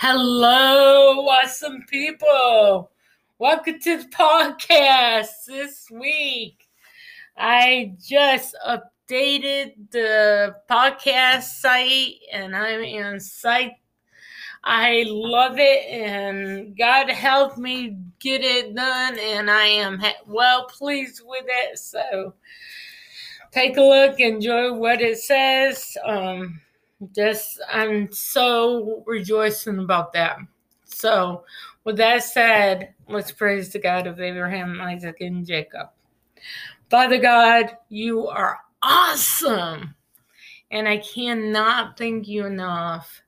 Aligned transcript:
Hello, 0.00 1.26
awesome 1.28 1.82
people. 1.90 2.92
Welcome 3.40 3.80
to 3.80 3.96
the 3.96 4.04
podcast 4.04 5.46
this 5.48 5.90
week. 5.90 6.68
I 7.36 7.96
just 8.06 8.56
updated 8.64 9.90
the 9.90 10.54
podcast 10.70 11.42
site 11.60 12.14
and 12.32 12.54
I 12.54 12.68
am 12.68 13.16
psyched. 13.16 13.74
I 14.62 15.04
love 15.08 15.56
it 15.58 15.90
and 15.90 16.78
God 16.78 17.10
helped 17.10 17.58
me 17.58 17.96
get 18.20 18.42
it 18.42 18.76
done 18.76 19.18
and 19.18 19.50
I 19.50 19.64
am 19.64 20.00
well 20.28 20.66
pleased 20.66 21.22
with 21.26 21.46
it. 21.48 21.76
So 21.76 22.34
take 23.50 23.76
a 23.76 23.82
look, 23.82 24.20
enjoy 24.20 24.74
what 24.74 25.00
it 25.00 25.18
says. 25.18 25.96
Um, 26.04 26.60
just 27.14 27.60
I'm 27.70 28.12
so 28.12 29.02
rejoicing 29.06 29.78
about 29.78 30.12
that. 30.14 30.38
So, 30.84 31.44
with 31.84 31.96
that 31.98 32.24
said, 32.24 32.94
let's 33.08 33.30
praise 33.30 33.70
the 33.70 33.78
God 33.78 34.06
of 34.06 34.20
Abraham, 34.20 34.80
Isaac, 34.80 35.20
and 35.20 35.46
Jacob. 35.46 35.88
Father 36.90 37.18
God, 37.18 37.76
you 37.88 38.26
are 38.28 38.58
awesome. 38.82 39.94
And 40.70 40.88
I 40.88 40.98
cannot 40.98 41.96
thank 41.96 42.28
you 42.28 42.46
enough 42.46 43.22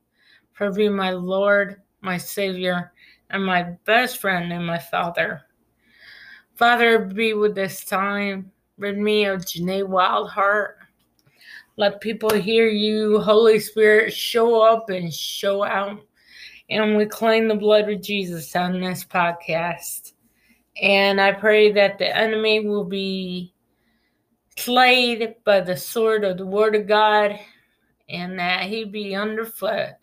for 0.53 0.71
being 0.73 0.95
my 0.95 1.11
Lord, 1.11 1.81
my 2.01 2.19
Savior, 2.19 2.93
and 3.31 3.45
my 3.45 3.63
best 3.85 4.19
friend 4.19 4.53
and 4.53 4.67
my 4.67 4.79
Father. 4.79 5.43
Father, 6.57 6.99
be 6.99 7.35
with 7.35 7.55
this 7.55 7.85
time. 7.85 8.51
Rid 8.77 8.99
me 8.99 9.25
of 9.25 9.43
Janae 9.43 9.87
Wildheart 9.87 10.73
let 11.81 12.03
people 12.03 12.29
hear 12.29 12.69
you. 12.69 13.21
Holy 13.21 13.59
Spirit, 13.59 14.13
show 14.13 14.61
up 14.61 14.91
and 14.91 15.13
show 15.13 15.65
out. 15.65 15.99
And 16.69 16.95
we 16.95 17.07
claim 17.07 17.49
the 17.49 17.55
blood 17.55 17.89
of 17.89 18.03
Jesus 18.03 18.55
on 18.55 18.83
this 18.83 19.03
podcast. 19.03 20.13
And 20.83 21.19
I 21.19 21.33
pray 21.33 21.73
that 21.73 21.97
the 21.97 22.15
enemy 22.15 22.69
will 22.69 22.85
be 22.85 23.55
slayed 24.59 25.37
by 25.43 25.63
the 25.63 25.75
sword 25.75 26.23
of 26.23 26.37
the 26.37 26.45
word 26.45 26.75
of 26.75 26.87
God 26.87 27.41
and 28.11 28.39
that 28.39 28.65
he 28.65 28.85
be 28.85 29.15
underfoot. 29.15 29.95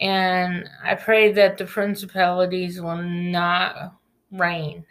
And 0.00 0.70
I 0.82 0.94
pray 0.94 1.32
that 1.32 1.58
the 1.58 1.66
principalities 1.66 2.80
will 2.80 3.02
not 3.02 3.94
reign 4.32 4.86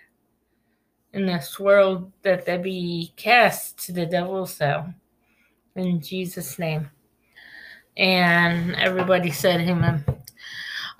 in 1.14 1.25
this 1.25 1.59
world, 1.59 2.12
that 2.22 2.45
they 2.45 2.59
be 2.59 3.14
cast 3.16 3.84
to 3.86 3.94
the 3.94 4.06
devil's 4.06 4.53
cell 4.53 4.94
in 5.76 6.02
Jesus' 6.02 6.58
name. 6.58 6.90
And 7.98 8.76
everybody 8.76 9.31
said 9.31 9.62
amen. 9.62 10.04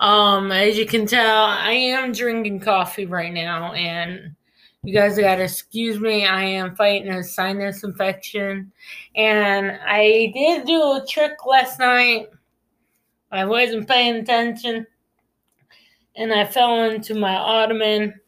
Um, 0.00 0.52
as 0.52 0.76
you 0.76 0.86
can 0.86 1.06
tell, 1.06 1.44
I 1.44 1.72
am 1.72 2.12
drinking 2.12 2.60
coffee 2.60 3.06
right 3.06 3.32
now, 3.32 3.72
and 3.72 4.34
you 4.82 4.94
guys 4.94 5.18
gotta 5.18 5.44
excuse 5.44 5.98
me. 5.98 6.26
I 6.26 6.42
am 6.42 6.76
fighting 6.76 7.10
a 7.10 7.24
sinus 7.24 7.82
infection, 7.82 8.72
and 9.14 9.78
I 9.86 10.30
did 10.34 10.66
do 10.66 10.80
a 10.80 11.04
trick 11.08 11.46
last 11.46 11.78
night. 11.78 12.28
I 13.32 13.46
wasn't 13.46 13.88
paying 13.88 14.16
attention, 14.16 14.86
and 16.14 16.32
I 16.32 16.44
fell 16.44 16.90
into 16.90 17.14
my 17.14 17.34
ottoman. 17.34 18.20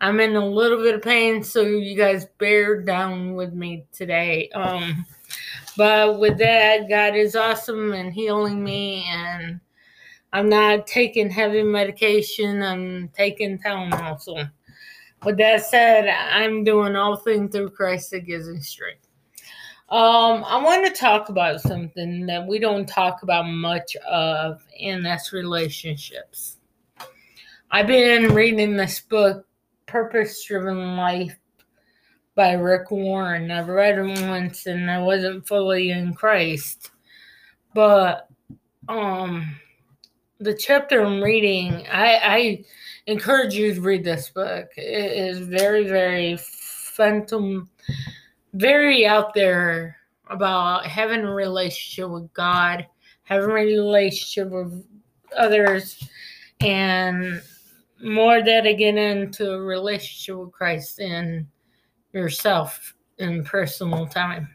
I'm 0.00 0.20
in 0.20 0.36
a 0.36 0.46
little 0.46 0.78
bit 0.78 0.94
of 0.94 1.02
pain, 1.02 1.42
so 1.42 1.62
you 1.62 1.96
guys 1.96 2.26
bear 2.38 2.80
down 2.82 3.34
with 3.34 3.52
me 3.52 3.84
today. 3.92 4.48
Um, 4.54 5.04
but 5.76 6.18
with 6.18 6.38
that, 6.38 6.88
God 6.88 7.14
is 7.16 7.36
awesome 7.36 7.92
and 7.92 8.12
healing 8.12 8.62
me, 8.62 9.04
and 9.08 9.60
I'm 10.32 10.48
not 10.48 10.86
taking 10.86 11.30
heavy 11.30 11.62
medication. 11.62 12.62
I'm 12.62 13.08
taking 13.08 13.58
Tylenol. 13.58 14.20
So, 14.20 14.44
with 15.24 15.38
that 15.38 15.64
said, 15.64 16.08
I'm 16.08 16.64
doing 16.64 16.96
all 16.96 17.16
things 17.16 17.52
through 17.52 17.70
Christ 17.70 18.10
that 18.12 18.26
gives 18.26 18.48
me 18.48 18.60
strength. 18.60 19.06
Um, 19.90 20.44
I 20.46 20.62
want 20.62 20.86
to 20.86 20.92
talk 20.92 21.30
about 21.30 21.60
something 21.60 22.24
that 22.26 22.46
we 22.46 22.60
don't 22.60 22.88
talk 22.88 23.24
about 23.24 23.48
much 23.48 23.96
of, 24.08 24.62
and 24.80 25.04
that's 25.04 25.32
relationships. 25.32 26.58
I've 27.72 27.88
been 27.88 28.32
reading 28.32 28.76
this 28.76 29.00
book, 29.00 29.48
Purpose 29.86 30.44
Driven 30.44 30.96
Life 30.96 31.36
by 32.40 32.52
Rick 32.52 32.90
Warren. 32.90 33.50
I've 33.50 33.68
read 33.68 33.98
it 33.98 34.26
once 34.26 34.64
and 34.64 34.90
I 34.90 34.98
wasn't 34.98 35.46
fully 35.46 35.90
in 35.90 36.14
Christ. 36.14 36.90
But 37.74 38.30
um 38.88 39.56
the 40.38 40.54
chapter 40.54 41.04
I'm 41.04 41.22
reading, 41.22 41.86
I, 41.92 42.14
I 42.14 42.64
encourage 43.06 43.52
you 43.52 43.74
to 43.74 43.80
read 43.82 44.04
this 44.04 44.30
book. 44.30 44.70
It 44.78 45.12
is 45.12 45.40
very, 45.40 45.86
very 45.86 46.38
phantom, 46.38 47.68
very 48.54 49.06
out 49.06 49.34
there 49.34 49.98
about 50.30 50.86
having 50.86 51.20
a 51.20 51.34
relationship 51.34 52.08
with 52.08 52.32
God, 52.32 52.86
having 53.24 53.50
a 53.50 53.52
relationship 53.52 54.50
with 54.50 54.86
others, 55.36 56.08
and 56.62 57.42
more 58.02 58.42
that 58.42 58.66
I 58.66 58.72
get 58.72 58.96
into 58.96 59.52
a 59.52 59.60
relationship 59.60 60.36
with 60.36 60.52
Christ 60.52 61.00
and 61.00 61.46
yourself 62.12 62.94
in 63.18 63.44
personal 63.44 64.06
time. 64.06 64.48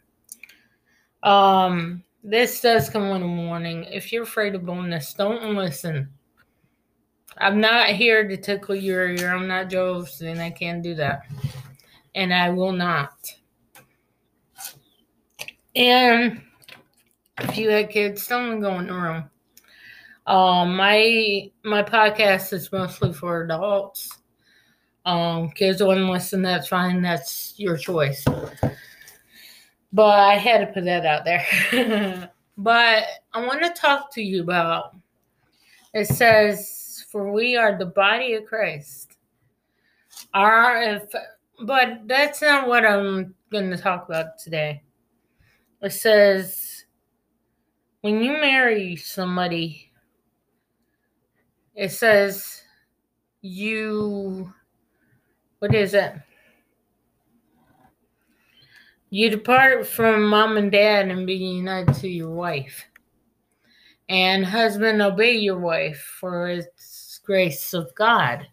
Um, 1.23 2.03
this 2.23 2.61
does 2.61 2.89
come 2.89 3.03
in 3.03 3.21
the 3.21 3.27
morning. 3.27 3.85
If 3.85 4.11
you're 4.11 4.23
afraid 4.23 4.55
of 4.55 4.65
bonus, 4.65 5.13
don't 5.13 5.55
listen. 5.55 6.09
I'm 7.37 7.59
not 7.59 7.89
here 7.89 8.27
to 8.27 8.37
tickle 8.37 8.75
your 8.75 9.09
ear. 9.09 9.33
I'm 9.33 9.47
not 9.47 9.69
Joe's, 9.69 10.21
and 10.21 10.41
I 10.41 10.49
can't 10.49 10.81
do 10.81 10.95
that. 10.95 11.23
And 12.13 12.33
I 12.33 12.49
will 12.49 12.71
not. 12.71 13.11
And 15.75 16.41
if 17.39 17.57
you 17.57 17.69
had 17.69 17.89
kids, 17.89 18.25
don't 18.27 18.61
go 18.61 18.79
in 18.79 18.87
the 18.87 18.93
room. 18.93 19.29
Um, 20.25 20.75
my 20.75 21.51
my 21.63 21.83
podcast 21.83 22.53
is 22.53 22.71
mostly 22.71 23.13
for 23.13 23.43
adults. 23.43 24.14
Um, 25.05 25.49
kids 25.49 25.83
want 25.83 25.99
to 25.99 26.11
listen, 26.11 26.41
that's 26.41 26.67
fine. 26.67 27.01
That's 27.01 27.53
your 27.57 27.77
choice. 27.77 28.25
But 29.93 30.19
I 30.19 30.33
had 30.35 30.59
to 30.59 30.73
put 30.73 30.85
that 30.85 31.05
out 31.05 31.25
there. 31.25 32.31
but 32.57 33.03
I 33.33 33.45
want 33.45 33.61
to 33.61 33.69
talk 33.69 34.11
to 34.13 34.21
you 34.21 34.41
about 34.41 34.95
it 35.95 36.09
says, 36.09 37.05
For 37.09 37.31
we 37.31 37.55
are 37.55 37.77
the 37.77 37.85
body 37.85 38.33
of 38.33 38.45
Christ. 38.45 39.13
Our 40.33 40.81
if 40.83 41.03
but 41.61 42.05
that's 42.05 42.41
not 42.41 42.67
what 42.67 42.85
I'm 42.85 43.33
gonna 43.49 43.77
talk 43.77 44.09
about 44.09 44.37
today. 44.37 44.83
It 45.81 45.93
says 45.93 46.83
when 48.01 48.21
you 48.21 48.33
marry 48.33 48.97
somebody, 48.97 49.89
it 51.73 51.93
says 51.93 52.61
you 53.41 54.53
what 55.59 55.73
is 55.73 55.93
it? 55.93 56.13
You 59.09 59.29
depart 59.29 59.87
from 59.87 60.27
mom 60.27 60.57
and 60.57 60.71
dad 60.71 61.09
and 61.09 61.25
be 61.25 61.35
united 61.35 61.93
to 61.95 62.07
your 62.07 62.31
wife. 62.31 62.85
And 64.09 64.45
husband, 64.45 65.01
obey 65.01 65.37
your 65.37 65.57
wife 65.57 65.99
for 66.19 66.49
its 66.49 67.19
grace 67.23 67.73
of 67.73 67.93
God. 67.95 68.47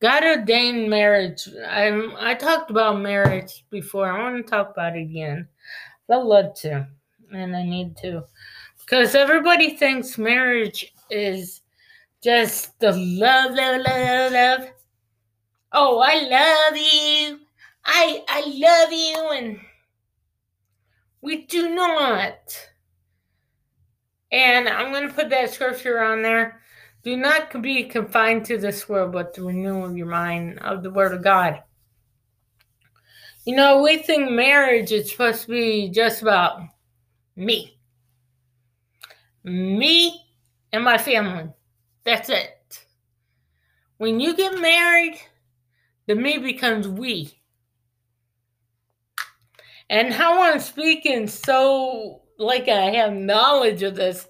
God 0.00 0.24
ordained 0.24 0.90
marriage. 0.90 1.48
I 1.66 2.08
I 2.18 2.34
talked 2.34 2.70
about 2.70 3.00
marriage 3.00 3.64
before. 3.70 4.10
I 4.10 4.22
want 4.22 4.44
to 4.44 4.50
talk 4.50 4.70
about 4.70 4.96
it 4.96 5.02
again. 5.02 5.48
I'd 6.10 6.16
love 6.16 6.54
to, 6.60 6.86
and 7.32 7.56
I 7.56 7.62
need 7.62 7.96
to, 7.98 8.24
because 8.80 9.14
everybody 9.14 9.76
thinks 9.76 10.18
marriage 10.18 10.92
is 11.10 11.62
just 12.22 12.78
the 12.78 12.92
love, 12.92 13.54
love, 13.54 13.82
love, 13.82 14.32
love, 14.32 14.70
oh, 15.76 16.00
I 16.00 16.14
love 16.22 16.76
you. 16.76 17.40
I 17.84 18.24
I 18.28 18.40
love 18.46 18.92
you 18.92 19.30
and 19.30 19.60
we 21.20 21.46
do 21.46 21.74
not. 21.74 22.70
And 24.32 24.68
I'm 24.68 24.92
going 24.92 25.06
to 25.06 25.14
put 25.14 25.30
that 25.30 25.52
scripture 25.52 26.02
on 26.02 26.22
there. 26.22 26.60
Do 27.04 27.16
not 27.16 27.62
be 27.62 27.84
confined 27.84 28.44
to 28.46 28.58
this 28.58 28.88
world, 28.88 29.12
but 29.12 29.34
the 29.34 29.42
renewal 29.42 29.84
of 29.84 29.96
your 29.96 30.08
mind 30.08 30.58
of 30.60 30.82
the 30.82 30.90
Word 30.90 31.12
of 31.12 31.22
God. 31.22 31.62
You 33.44 33.54
know, 33.54 33.82
we 33.82 33.98
think 33.98 34.30
marriage 34.30 34.90
is 34.90 35.12
supposed 35.12 35.42
to 35.42 35.48
be 35.48 35.88
just 35.90 36.22
about 36.22 36.62
me, 37.36 37.78
me 39.44 40.20
and 40.72 40.82
my 40.82 40.98
family. 40.98 41.52
That's 42.02 42.28
it. 42.28 42.84
When 43.98 44.18
you 44.18 44.34
get 44.36 44.60
married, 44.60 45.20
the 46.06 46.14
me 46.14 46.38
becomes 46.38 46.88
we. 46.88 47.40
And 49.88 50.12
how 50.12 50.42
I'm 50.42 50.60
speaking 50.60 51.28
so 51.28 52.22
like 52.38 52.68
I 52.68 52.90
have 52.96 53.12
knowledge 53.12 53.82
of 53.82 53.94
this 53.94 54.26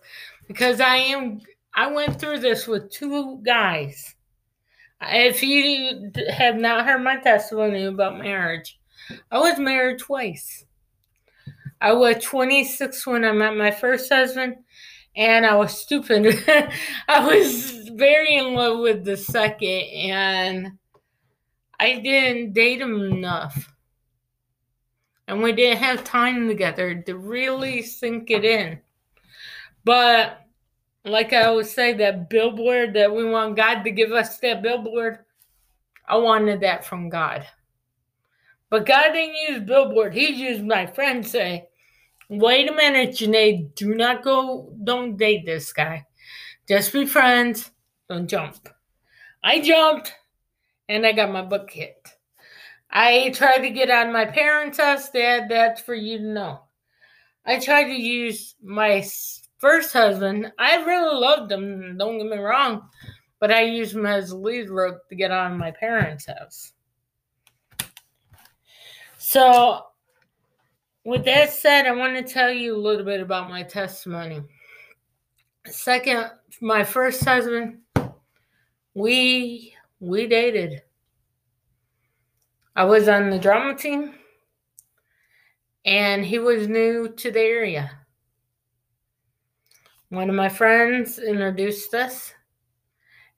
because 0.47 0.81
I 0.81 0.97
am 0.97 1.41
I 1.75 1.93
went 1.93 2.19
through 2.21 2.39
this 2.39 2.67
with 2.67 2.91
two 2.91 3.43
guys. 3.45 4.15
If 5.03 5.43
you 5.43 6.11
have 6.31 6.57
not 6.57 6.87
heard 6.87 7.03
my 7.03 7.17
testimony 7.17 7.85
about 7.85 8.19
marriage, 8.19 8.79
I 9.31 9.39
was 9.39 9.59
married 9.59 9.99
twice. 9.99 10.65
I 11.81 11.93
was 11.93 12.25
26 12.25 13.07
when 13.07 13.25
I 13.25 13.33
met 13.33 13.57
my 13.57 13.71
first 13.71 14.11
husband, 14.11 14.57
and 15.15 15.45
I 15.45 15.55
was 15.57 15.79
stupid. 15.79 16.43
I 17.09 17.27
was 17.27 17.91
very 17.91 18.37
in 18.37 18.55
love 18.55 18.79
with 18.79 19.05
the 19.05 19.19
second, 19.19 19.69
and 19.69 20.79
I 21.79 21.99
didn't 22.01 22.53
date 22.53 22.81
him 22.81 23.01
enough. 23.01 23.73
And 25.29 25.43
we 25.43 25.53
didn't 25.53 25.83
have 25.83 26.05
time 26.05 26.49
together 26.49 27.03
to 27.03 27.17
really 27.17 27.83
sink 27.83 28.31
it 28.31 28.45
in. 28.45 28.81
But 29.85 30.41
like 31.05 31.33
I 31.33 31.45
always 31.45 31.73
say, 31.73 31.93
that 31.95 32.29
billboard 32.29 32.95
that 32.95 33.15
we 33.15 33.25
want 33.25 33.57
God 33.57 33.83
to 33.85 33.91
give 33.91 34.13
us 34.13 34.39
that 34.39 34.63
billboard, 34.63 35.19
I 36.09 36.17
wanted 36.17 36.61
that 36.61 36.85
from 36.85 37.09
God. 37.09 37.47
But 38.71 38.87
God 38.87 39.13
didn't 39.13 39.37
use 39.49 39.61
billboard. 39.63 40.15
He 40.15 40.33
used 40.33 40.65
my 40.65 40.87
friend 40.87 41.27
say, 41.27 41.69
wait 42.29 42.69
a 42.69 42.75
minute, 42.75 43.11
Janae, 43.11 43.75
do 43.75 43.95
not 43.95 44.25
go, 44.25 44.73
don't 44.83 45.17
date 45.17 45.47
this 45.47 45.73
guy. 45.73 46.05
Just 46.69 46.93
be 46.93 47.07
friends, 47.07 47.71
don't 48.09 48.29
jump. 48.29 48.69
I 49.45 49.61
jumped 49.61 50.13
and 50.89 51.07
I 51.07 51.13
got 51.13 51.33
my 51.33 51.43
butt 51.43 51.69
kicked. 51.69 52.17
I 52.91 53.31
tried 53.35 53.59
to 53.59 53.71
get 53.71 53.91
on 53.91 54.13
my 54.13 54.25
parents' 54.25 54.79
house, 54.79 55.11
Dad, 55.11 55.49
that's 55.49 55.81
for 55.81 55.95
you 55.95 56.19
to 56.19 56.25
know. 56.25 56.61
I 57.45 57.59
tried 57.59 57.85
to 57.85 57.95
use 57.95 58.55
my 58.63 59.05
first 59.59 59.93
husband, 59.93 60.53
I 60.59 60.85
really 60.85 61.19
loved 61.19 61.51
him, 61.51 61.97
don't 61.99 62.19
get 62.19 62.27
me 62.27 62.39
wrong, 62.39 62.89
but 63.41 63.51
I 63.51 63.63
used 63.63 63.95
him 63.95 64.07
as 64.07 64.31
a 64.31 64.37
lead 64.37 64.69
rope 64.71 65.09
to 65.09 65.15
get 65.15 65.31
on 65.31 65.59
my 65.59 65.71
parents' 65.71 66.27
house. 66.27 66.73
So, 69.19 69.83
with 71.05 71.25
that 71.25 71.53
said, 71.53 71.87
I 71.87 71.93
want 71.93 72.17
to 72.17 72.23
tell 72.23 72.51
you 72.51 72.77
a 72.77 72.79
little 72.79 73.05
bit 73.05 73.21
about 73.21 73.49
my 73.49 73.63
testimony. 73.63 74.43
Second, 75.67 76.31
my 76.61 76.85
first 76.85 77.25
husband, 77.25 77.79
we 78.95 79.76
we 80.07 80.27
dated. 80.27 80.83
I 82.77 82.85
was 82.85 83.09
on 83.09 83.31
the 83.31 83.39
drama 83.39 83.75
team 83.75 84.15
and 85.85 86.25
he 86.25 86.39
was 86.39 86.69
new 86.69 87.09
to 87.09 87.31
the 87.31 87.41
area. 87.41 87.91
One 90.11 90.31
of 90.31 90.37
my 90.37 90.49
friends 90.49 91.19
introduced 91.19 91.93
us, 91.93 92.33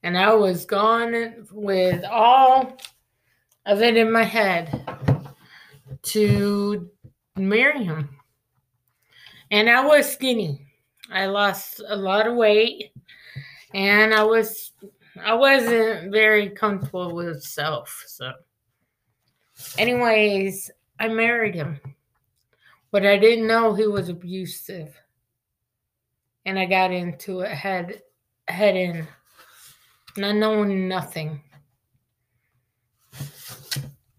and 0.02 0.18
I 0.18 0.34
was 0.34 0.66
gone 0.66 1.46
with 1.50 2.04
all 2.04 2.76
of 3.64 3.80
it 3.80 3.96
in 3.96 4.12
my 4.12 4.22
head 4.22 4.86
to 6.02 6.90
marry 7.36 7.84
him. 7.84 8.10
And 9.50 9.70
I 9.70 9.84
was 9.84 10.12
skinny. 10.12 10.66
I 11.10 11.24
lost 11.24 11.80
a 11.86 11.96
lot 11.96 12.26
of 12.26 12.34
weight 12.36 12.92
and 13.74 14.14
I 14.14 14.22
was 14.22 14.72
I 15.24 15.34
wasn't 15.34 16.12
very 16.12 16.50
comfortable 16.50 17.14
with 17.14 17.42
self. 17.42 18.04
So 18.06 18.32
anyways, 19.76 20.70
I 20.98 21.08
married 21.08 21.54
him. 21.54 21.80
But 22.90 23.04
I 23.04 23.18
didn't 23.18 23.46
know 23.46 23.74
he 23.74 23.86
was 23.86 24.08
abusive 24.08 24.98
and 26.48 26.58
I 26.58 26.64
got 26.64 26.90
into 26.90 27.40
it 27.40 27.50
head 27.50 28.00
head 28.48 28.74
in, 28.74 29.06
not 30.16 30.36
knowing 30.36 30.88
nothing. 30.88 31.42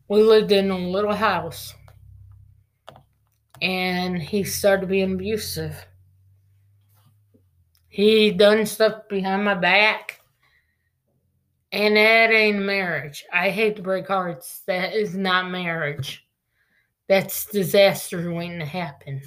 We 0.07 0.21
lived 0.21 0.51
in 0.51 0.69
a 0.69 0.77
little 0.77 1.15
house, 1.15 1.73
and 3.63 4.21
he 4.21 4.43
started 4.43 4.89
being 4.89 5.13
abusive. 5.13 5.75
He 7.87 8.29
done 8.29 8.63
stuff 8.67 9.07
behind 9.09 9.43
my 9.43 9.55
back, 9.55 10.18
and 11.71 11.95
that 11.95 12.31
ain't 12.31 12.59
marriage. 12.59 13.25
I 13.31 13.49
hate 13.49 13.75
to 13.75 13.81
break 13.81 14.07
hearts. 14.07 14.61
That 14.67 14.93
is 14.93 15.15
not 15.15 15.51
marriage. 15.51 16.25
That's 17.07 17.45
disaster 17.45 18.31
waiting 18.31 18.59
to 18.59 18.65
happen. 18.65 19.21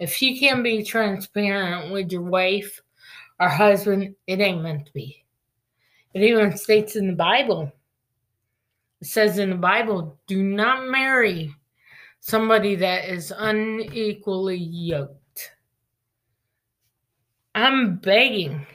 If 0.00 0.20
you 0.22 0.38
can't 0.38 0.64
be 0.64 0.82
transparent 0.82 1.92
with 1.92 2.10
your 2.10 2.22
wife 2.22 2.80
or 3.38 3.48
husband, 3.48 4.14
it 4.26 4.40
ain't 4.40 4.62
meant 4.62 4.86
to 4.86 4.92
be. 4.92 5.24
It 6.14 6.22
even 6.22 6.56
states 6.56 6.96
in 6.96 7.08
the 7.08 7.14
Bible. 7.14 7.72
It 9.00 9.08
says 9.08 9.38
in 9.38 9.50
the 9.50 9.56
Bible, 9.56 10.18
do 10.26 10.42
not 10.42 10.88
marry 10.88 11.54
somebody 12.20 12.76
that 12.76 13.04
is 13.04 13.32
unequally 13.36 14.56
yoked. 14.56 15.52
I'm 17.54 17.96
begging. 17.96 18.66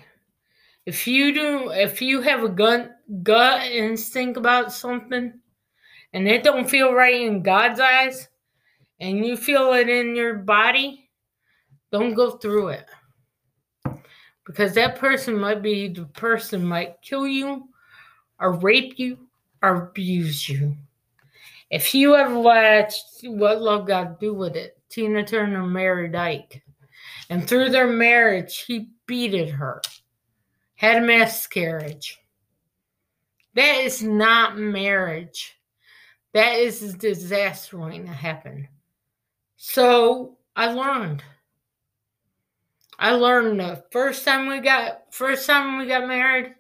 If 0.90 1.06
you 1.06 1.32
do 1.36 1.70
if 1.70 2.02
you 2.02 2.20
have 2.22 2.44
a 2.44 2.50
gut 2.50 2.98
gut 3.22 3.62
instinct 3.68 4.38
about 4.38 4.74
something 4.74 5.40
and 6.14 6.28
it 6.28 6.44
don't 6.44 6.68
feel 6.68 6.94
right 6.94 7.22
in 7.22 7.44
God's 7.44 7.80
eyes, 7.80 8.28
and 9.00 9.24
you 9.24 9.38
feel 9.38 9.74
it 9.74 9.88
in 9.88 10.16
your 10.16 10.40
body, 10.40 11.12
don't 11.92 12.16
go 12.16 12.32
through 12.32 12.70
it. 12.70 12.88
Because 14.48 14.74
that 14.74 14.98
person 14.98 15.40
might 15.40 15.62
be 15.62 15.90
the 15.90 16.06
person 16.06 16.66
might 16.66 17.04
kill 17.04 17.28
you 17.28 17.70
or 18.40 18.54
rape 18.54 18.98
you 18.98 19.20
or 19.62 19.90
abuse 19.90 20.50
you. 20.50 20.76
If 21.70 21.94
you 21.94 22.16
ever 22.16 22.40
watched 22.40 23.20
What 23.26 23.62
Love 23.62 23.86
Got 23.86 24.20
to 24.20 24.26
Do 24.26 24.34
with 24.34 24.56
It, 24.56 24.76
Tina 24.90 25.24
Turner 25.24 25.68
married 25.68 26.16
Ike. 26.16 26.64
And 27.30 27.48
through 27.48 27.70
their 27.70 27.86
marriage, 27.86 28.66
he 28.66 28.90
beated 29.06 29.50
her, 29.50 29.84
had 30.80 31.04
a 31.04 31.06
miscarriage. 31.06 32.22
That 33.54 33.82
is 33.82 34.02
not 34.02 34.58
marriage. 34.58 35.60
That 36.34 36.54
is 36.54 36.82
a 36.82 36.98
disaster 36.98 37.78
waiting 37.78 38.06
to 38.06 38.14
happen. 38.14 38.66
So 39.58 40.38
I 40.56 40.72
learned. 40.72 41.22
I 42.98 43.12
learned 43.12 43.60
the 43.60 43.84
first 43.92 44.24
time 44.24 44.48
we 44.48 44.62
got 44.62 45.14
first 45.14 45.46
time 45.46 45.80
we 45.80 45.86
got 45.86 46.08
married, 46.08 46.56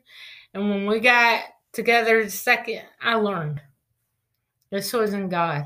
and 0.53 0.69
when 0.69 0.85
we 0.85 0.99
got 0.99 1.43
together 1.71 2.21
the 2.21 2.29
second, 2.29 2.81
I 3.01 3.15
learned 3.15 3.61
this 4.69 4.91
wasn't 4.91 5.29
God. 5.29 5.65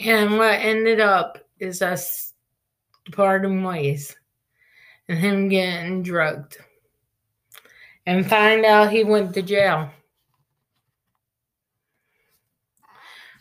And 0.00 0.36
what 0.36 0.58
ended 0.58 0.98
up 0.98 1.38
is 1.60 1.80
us 1.80 2.32
parting 3.12 3.62
ways 3.62 4.16
and 5.08 5.18
him 5.18 5.48
getting 5.48 6.02
drugged. 6.02 6.58
And 8.06 8.28
find 8.28 8.64
out 8.64 8.90
he 8.90 9.04
went 9.04 9.34
to 9.34 9.42
jail 9.42 9.90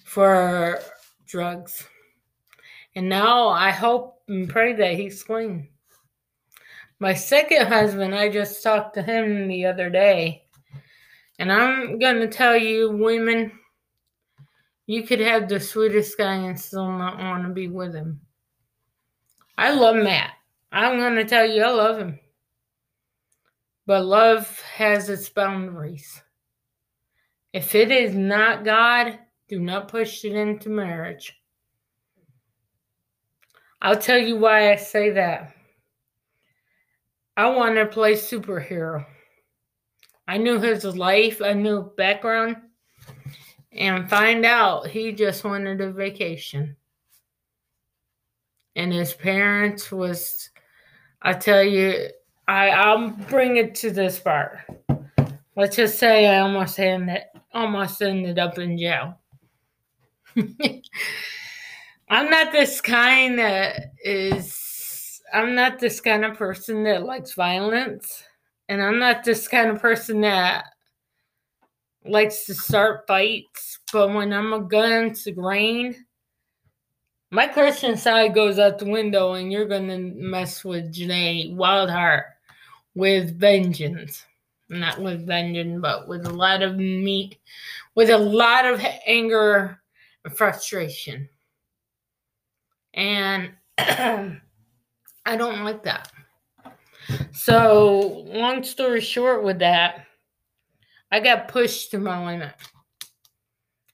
for 0.04 0.80
drugs. 1.26 1.88
And 2.96 3.08
now 3.08 3.50
I 3.50 3.72
hope 3.72 4.22
and 4.28 4.50
pray 4.50 4.74
that 4.74 4.96
he's 4.96 5.24
clean. 5.24 5.70
My 7.00 7.14
second 7.14 7.68
husband, 7.68 8.16
I 8.16 8.30
just 8.30 8.64
talked 8.64 8.96
to 8.96 9.04
him 9.04 9.48
the 9.48 9.66
other 9.66 9.90
day. 9.90 10.46
And 11.40 11.52
I'm 11.52 12.00
going 12.00 12.20
to 12.20 12.28
tell 12.28 12.58
you, 12.58 12.90
women, 12.90 13.52
you 14.88 15.04
could 15.04 15.20
have 15.20 15.48
the 15.48 15.60
sweetest 15.60 16.18
guy 16.18 16.34
and 16.34 16.60
still 16.60 16.92
not 16.92 17.20
want 17.20 17.44
to 17.44 17.50
be 17.50 17.68
with 17.68 17.94
him. 17.94 18.20
I 19.58 19.72
love 19.72 19.96
Matt. 19.96 20.32
I'm 20.78 21.00
going 21.00 21.16
to 21.16 21.26
tell 21.26 21.44
you, 21.44 21.64
I 21.64 21.72
love 21.72 21.98
him. 21.98 22.20
But 23.88 24.06
love 24.06 24.62
has 24.76 25.10
its 25.10 25.28
boundaries. 25.28 26.22
If 27.52 27.74
it 27.74 27.90
is 27.90 28.14
not 28.14 28.64
God, 28.64 29.18
do 29.48 29.60
not 29.60 29.88
push 29.88 30.24
it 30.24 30.34
into 30.34 30.70
marriage. 30.70 31.34
I'll 33.82 33.98
tell 33.98 34.20
you 34.20 34.38
why 34.38 34.72
I 34.72 34.76
say 34.76 35.10
that. 35.10 35.56
I 37.36 37.50
want 37.50 37.76
to 37.78 37.88
play 37.88 38.14
superhero. 38.14 39.04
I 40.28 40.38
knew 40.38 40.60
his 40.60 40.86
life, 40.86 41.42
I 41.42 41.54
knew 41.54 41.92
background, 41.98 42.58
and 43.72 44.08
find 44.08 44.46
out 44.46 44.86
he 44.86 45.12
just 45.12 45.44
wanted 45.44 45.82
a 45.82 45.92
vacation. 45.92 46.76
And 48.76 48.94
his 48.94 49.16
parents 49.16 49.92
was, 49.92 50.52
I 51.28 51.34
tell 51.34 51.62
you, 51.62 52.08
I 52.48 52.70
I'll 52.70 53.10
bring 53.10 53.58
it 53.58 53.76
to 53.76 53.92
this 53.92 54.18
part. 54.18 54.60
Let's 55.58 55.76
just 55.76 56.00
say 56.00 56.26
I 56.26 56.40
almost 56.40 56.80
ended 56.80 57.24
almost 57.54 58.02
ended 58.02 58.40
up 58.40 58.58
in 58.58 58.78
jail. 58.78 59.20
I'm 62.10 62.30
not 62.30 62.54
this 62.54 62.80
kind 62.80 63.38
that 63.40 63.92
is 64.02 65.22
I'm 65.34 65.54
not 65.54 65.80
this 65.80 66.00
kind 66.00 66.24
of 66.24 66.38
person 66.38 66.84
that 66.84 67.04
likes 67.04 67.34
violence, 67.34 68.24
and 68.70 68.82
I'm 68.82 68.98
not 68.98 69.26
this 69.26 69.50
kind 69.50 69.70
of 69.70 69.82
person 69.82 70.22
that 70.22 70.64
likes 72.06 72.46
to 72.46 72.54
start 72.54 73.06
fights. 73.06 73.80
But 73.92 74.14
when 74.14 74.32
I'm 74.32 74.54
against 74.54 75.26
the 75.26 75.34
grain, 75.34 76.06
my 77.32 77.48
Christian 77.48 77.98
side 77.98 78.34
goes 78.34 78.60
out 78.60 78.80
the 78.80 78.86
window, 78.86 79.34
and 79.34 79.52
you're 79.52 79.68
gonna 79.68 79.98
mess 79.98 80.64
with 80.64 80.94
Janae 80.94 81.56
Wildheart 81.56 82.24
with 82.96 83.38
vengeance. 83.40 84.26
Not 84.70 85.02
with 85.02 85.26
vengeance, 85.26 85.80
but 85.82 86.08
with 86.08 86.26
a 86.26 86.34
lot 86.34 86.62
of 86.62 86.76
meat, 86.76 87.38
with 87.96 88.10
a 88.10 88.18
lot 88.18 88.66
of 88.66 88.82
anger 89.06 89.82
and 90.26 90.38
frustration. 90.38 91.30
And 92.94 93.52
I 93.78 94.40
don't 95.26 95.64
like 95.64 95.84
that. 95.84 96.12
So, 97.32 98.26
long 98.28 98.64
story 98.64 99.00
short, 99.00 99.44
with 99.44 99.60
that, 99.60 100.06
I 101.12 101.22
got 101.22 101.48
pushed 101.48 101.92
to 101.92 102.00
my 102.00 102.26
limit. 102.26 102.54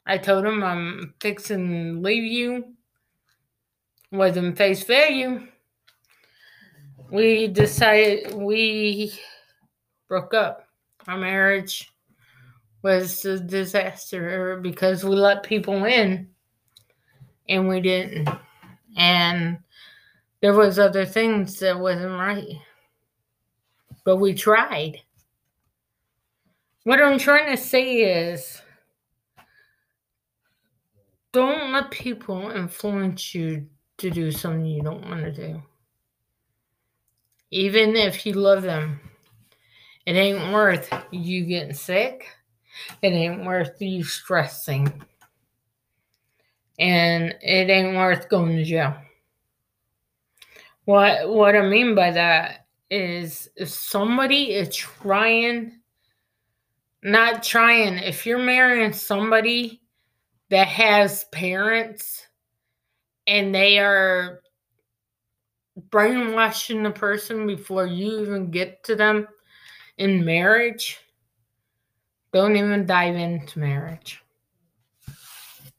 I 0.05 0.17
told 0.17 0.45
him 0.45 0.63
I'm 0.63 1.13
fixing 1.21 1.69
to 1.69 1.99
leave 2.01 2.23
you. 2.23 2.73
Wasn't 4.13 4.55
face 4.55 4.83
value. 4.83 5.47
We 7.09 7.47
decided 7.47 8.35
we 8.35 9.11
broke 10.07 10.35
up. 10.35 10.67
Our 11.07 11.17
marriage 11.17 11.91
was 12.83 13.25
a 13.25 13.39
disaster 13.39 14.59
because 14.61 15.03
we 15.03 15.15
let 15.15 15.41
people 15.41 15.85
in 15.85 16.29
and 17.49 17.67
we 17.67 17.81
didn't. 17.81 18.29
And 18.95 19.57
there 20.41 20.53
was 20.53 20.77
other 20.77 21.07
things 21.07 21.57
that 21.61 21.79
wasn't 21.79 22.19
right. 22.19 22.61
But 24.05 24.17
we 24.17 24.35
tried. 24.35 25.01
What 26.83 27.01
I'm 27.01 27.17
trying 27.17 27.49
to 27.49 27.59
say 27.59 28.27
is 28.29 28.61
don't 31.31 31.73
let 31.73 31.89
people 31.89 32.51
influence 32.51 33.33
you 33.33 33.65
to 33.97 34.09
do 34.09 34.31
something 34.31 34.65
you 34.65 34.81
don't 34.81 35.07
want 35.07 35.21
to 35.21 35.31
do. 35.31 35.61
Even 37.51 37.95
if 37.95 38.25
you 38.25 38.33
love 38.33 38.63
them, 38.63 38.99
it 40.05 40.13
ain't 40.13 40.53
worth 40.53 40.91
you 41.11 41.45
getting 41.45 41.73
sick. 41.73 42.27
It 43.01 43.09
ain't 43.09 43.45
worth 43.45 43.81
you 43.81 44.03
stressing. 44.03 44.91
And 46.79 47.35
it 47.41 47.69
ain't 47.69 47.95
worth 47.95 48.29
going 48.29 48.55
to 48.55 48.63
jail. 48.63 48.95
What 50.85 51.29
what 51.29 51.55
I 51.55 51.61
mean 51.61 51.95
by 51.95 52.11
that 52.11 52.65
is 52.89 53.49
if 53.55 53.69
somebody 53.69 54.53
is 54.53 54.75
trying 54.75 55.79
not 57.01 57.43
trying 57.43 57.97
if 57.97 58.25
you're 58.25 58.39
marrying 58.39 58.93
somebody 58.93 59.81
that 60.49 60.67
has 60.67 61.23
parents 61.25 62.27
and 63.27 63.53
they 63.53 63.79
are 63.79 64.41
brainwashing 65.89 66.83
the 66.83 66.91
person 66.91 67.47
before 67.47 67.85
you 67.85 68.21
even 68.21 68.51
get 68.51 68.83
to 68.83 68.95
them 68.95 69.27
in 69.97 70.23
marriage 70.23 70.99
don't 72.31 72.55
even 72.55 72.85
dive 72.85 73.15
into 73.15 73.59
marriage 73.59 74.21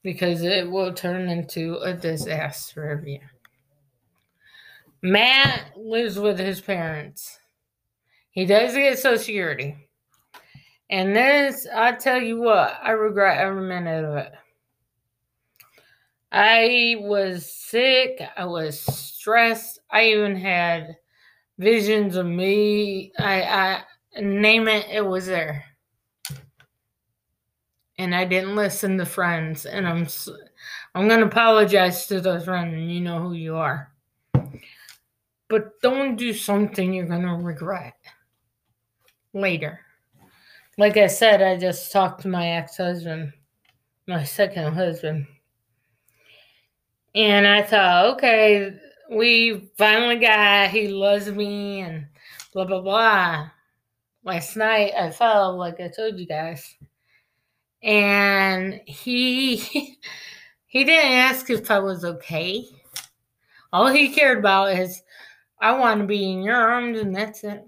because 0.03 0.43
it 0.43 0.69
will 0.69 0.93
turn 0.93 1.29
into 1.29 1.77
a 1.79 1.93
disaster 1.93 2.91
of 2.91 3.07
you 3.07 3.21
Matt 5.05 5.77
lives 5.77 6.19
with 6.19 6.39
his 6.39 6.63
parents. 6.63 7.39
He 8.31 8.47
does 8.47 8.73
get 8.73 8.99
Social 8.99 9.19
Security. 9.19 9.77
And 10.89 11.15
this, 11.15 11.67
I 11.75 11.93
tell 11.93 12.23
you 12.23 12.41
what, 12.41 12.79
I 12.83 12.93
regret 12.93 13.37
every 13.37 13.69
minute 13.69 14.03
of 14.03 14.17
it. 14.17 14.33
I 16.35 16.97
was 16.99 17.51
sick. 17.51 18.21
I 18.37 18.45
was 18.45 18.81
stressed. 18.81 19.79
I 19.91 20.07
even 20.07 20.37
had 20.37 20.97
visions 21.59 22.17
of 22.17 22.27
me. 22.27 23.13
I, 23.19 23.43
I 23.43 24.21
name 24.21 24.67
it, 24.69 24.87
it 24.91 25.07
was 25.07 25.27
there. 25.27 25.65
And 27.99 28.15
I 28.15 28.25
didn't 28.25 28.57
listen 28.57 28.99
to 28.99 29.07
friends. 29.07 29.65
And 29.65 29.87
I'm, 29.87 30.09
I'm 30.95 31.09
gonna 31.09 31.27
apologize 31.27 32.07
to 32.09 32.21
those 32.21 32.45
friends. 32.45 32.75
And 32.75 32.93
You 32.93 33.01
know 33.01 33.21
who 33.21 33.35
you 33.35 33.55
are 33.55 33.95
but 35.55 35.81
don't 35.83 36.17
do 36.17 36.33
something 36.33 36.93
you're 36.93 37.07
going 37.07 37.23
to 37.23 37.35
regret 37.35 37.95
later. 39.33 39.79
Like 40.79 40.97
I 40.97 41.07
said, 41.07 41.43
I 41.43 41.57
just 41.57 41.93
talked 41.93 42.23
to 42.23 42.29
my 42.29 42.49
ex 42.49 42.77
husband, 42.77 43.33
my 44.09 44.25
second 44.25 44.73
husband. 44.75 45.27
And 47.15 47.47
I 47.47 47.63
thought, 47.63 48.15
okay, 48.15 48.77
we 49.11 49.71
finally 49.79 50.17
got, 50.17 50.71
he 50.71 50.89
loves 50.89 51.31
me 51.31 51.81
and 51.81 52.07
blah, 52.53 52.65
blah, 52.65 52.81
blah. 52.81 53.51
Last 54.25 54.57
night 54.57 54.93
I 54.99 55.11
fell, 55.11 55.57
like 55.57 55.81
I 55.81 55.89
told 55.89 56.19
you 56.19 56.27
guys. 56.27 56.75
And 57.83 58.81
he, 58.87 59.57
he 60.67 60.85
didn't 60.85 61.13
ask 61.13 61.51
if 61.51 61.71
I 61.71 61.79
was 61.79 62.05
okay. 62.05 62.65
All 63.73 63.89
he 63.89 64.09
cared 64.09 64.39
about 64.39 64.79
is 64.79 65.03
I 65.61 65.73
want 65.73 66.01
to 66.01 66.07
be 66.07 66.31
in 66.33 66.43
your 66.43 66.57
arms, 66.57 67.01
and 67.01 67.15
that's 67.15 67.43
it. 67.45 67.67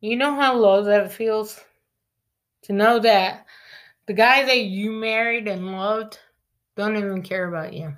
You 0.00 0.16
know 0.16 0.34
how 0.34 0.54
low 0.54 0.84
that 0.84 1.12
feels? 1.12 1.60
To 2.64 2.72
know 2.72 2.98
that 2.98 3.46
the 4.06 4.12
guy 4.12 4.44
that 4.44 4.64
you 4.64 4.90
married 4.90 5.48
and 5.48 5.72
loved 5.72 6.18
don't 6.80 6.96
even 6.96 7.22
care 7.22 7.46
about 7.46 7.74
you. 7.74 7.94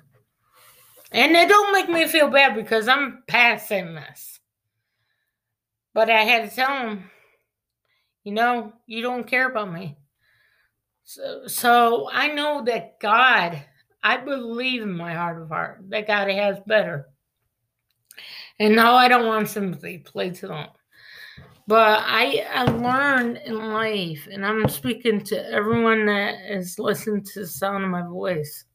And 1.11 1.35
it 1.35 1.47
don't 1.47 1.71
make 1.71 1.89
me 1.89 2.07
feel 2.07 2.27
bad 2.27 2.55
because 2.55 2.87
I'm 2.87 3.23
passing 3.27 3.95
this. 3.95 4.39
But 5.93 6.09
I 6.09 6.23
had 6.23 6.49
to 6.49 6.55
tell 6.55 6.75
him, 6.75 7.11
you 8.23 8.33
know, 8.33 8.73
you 8.87 9.01
don't 9.01 9.27
care 9.27 9.49
about 9.49 9.71
me. 9.71 9.97
So, 11.03 11.43
so 11.47 12.09
I 12.11 12.29
know 12.29 12.63
that 12.65 12.99
God, 12.99 13.63
I 14.01 14.17
believe 14.17 14.81
in 14.81 14.93
my 14.93 15.13
heart 15.13 15.41
of 15.41 15.49
heart 15.49 15.83
that 15.89 16.07
God 16.07 16.29
has 16.29 16.57
better. 16.65 17.07
And 18.59 18.75
no, 18.75 18.93
I 18.93 19.07
don't 19.07 19.27
want 19.27 19.49
sympathy. 19.49 19.99
Please 19.99 20.41
don't. 20.41 20.69
But 21.67 22.03
I 22.05 22.45
I 22.53 22.63
learned 22.63 23.37
in 23.45 23.71
life, 23.71 24.27
and 24.29 24.45
I'm 24.45 24.67
speaking 24.67 25.21
to 25.21 25.49
everyone 25.49 26.05
that 26.07 26.35
is 26.49 26.77
listening 26.77 27.23
to 27.23 27.41
the 27.41 27.47
sound 27.47 27.85
of 27.85 27.89
my 27.89 28.01
voice. 28.01 28.65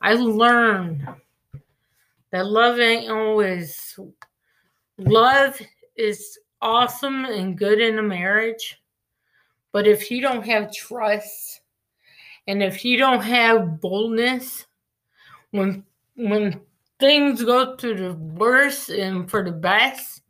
I 0.00 0.14
learned 0.14 1.06
that 2.30 2.46
love 2.46 2.78
ain't 2.78 3.10
always 3.10 3.98
love 4.98 5.60
is 5.96 6.38
awesome 6.60 7.24
and 7.24 7.56
good 7.56 7.80
in 7.80 7.98
a 7.98 8.02
marriage. 8.02 8.80
But 9.72 9.86
if 9.86 10.10
you 10.10 10.20
don't 10.20 10.46
have 10.46 10.72
trust 10.72 11.60
and 12.46 12.62
if 12.62 12.84
you 12.84 12.96
don't 12.96 13.22
have 13.22 13.80
boldness 13.80 14.66
when 15.50 15.84
when 16.16 16.60
things 16.98 17.44
go 17.44 17.76
to 17.76 17.94
the 17.94 18.14
worst 18.14 18.88
and 18.90 19.30
for 19.30 19.44
the 19.44 19.52
best 19.52 20.22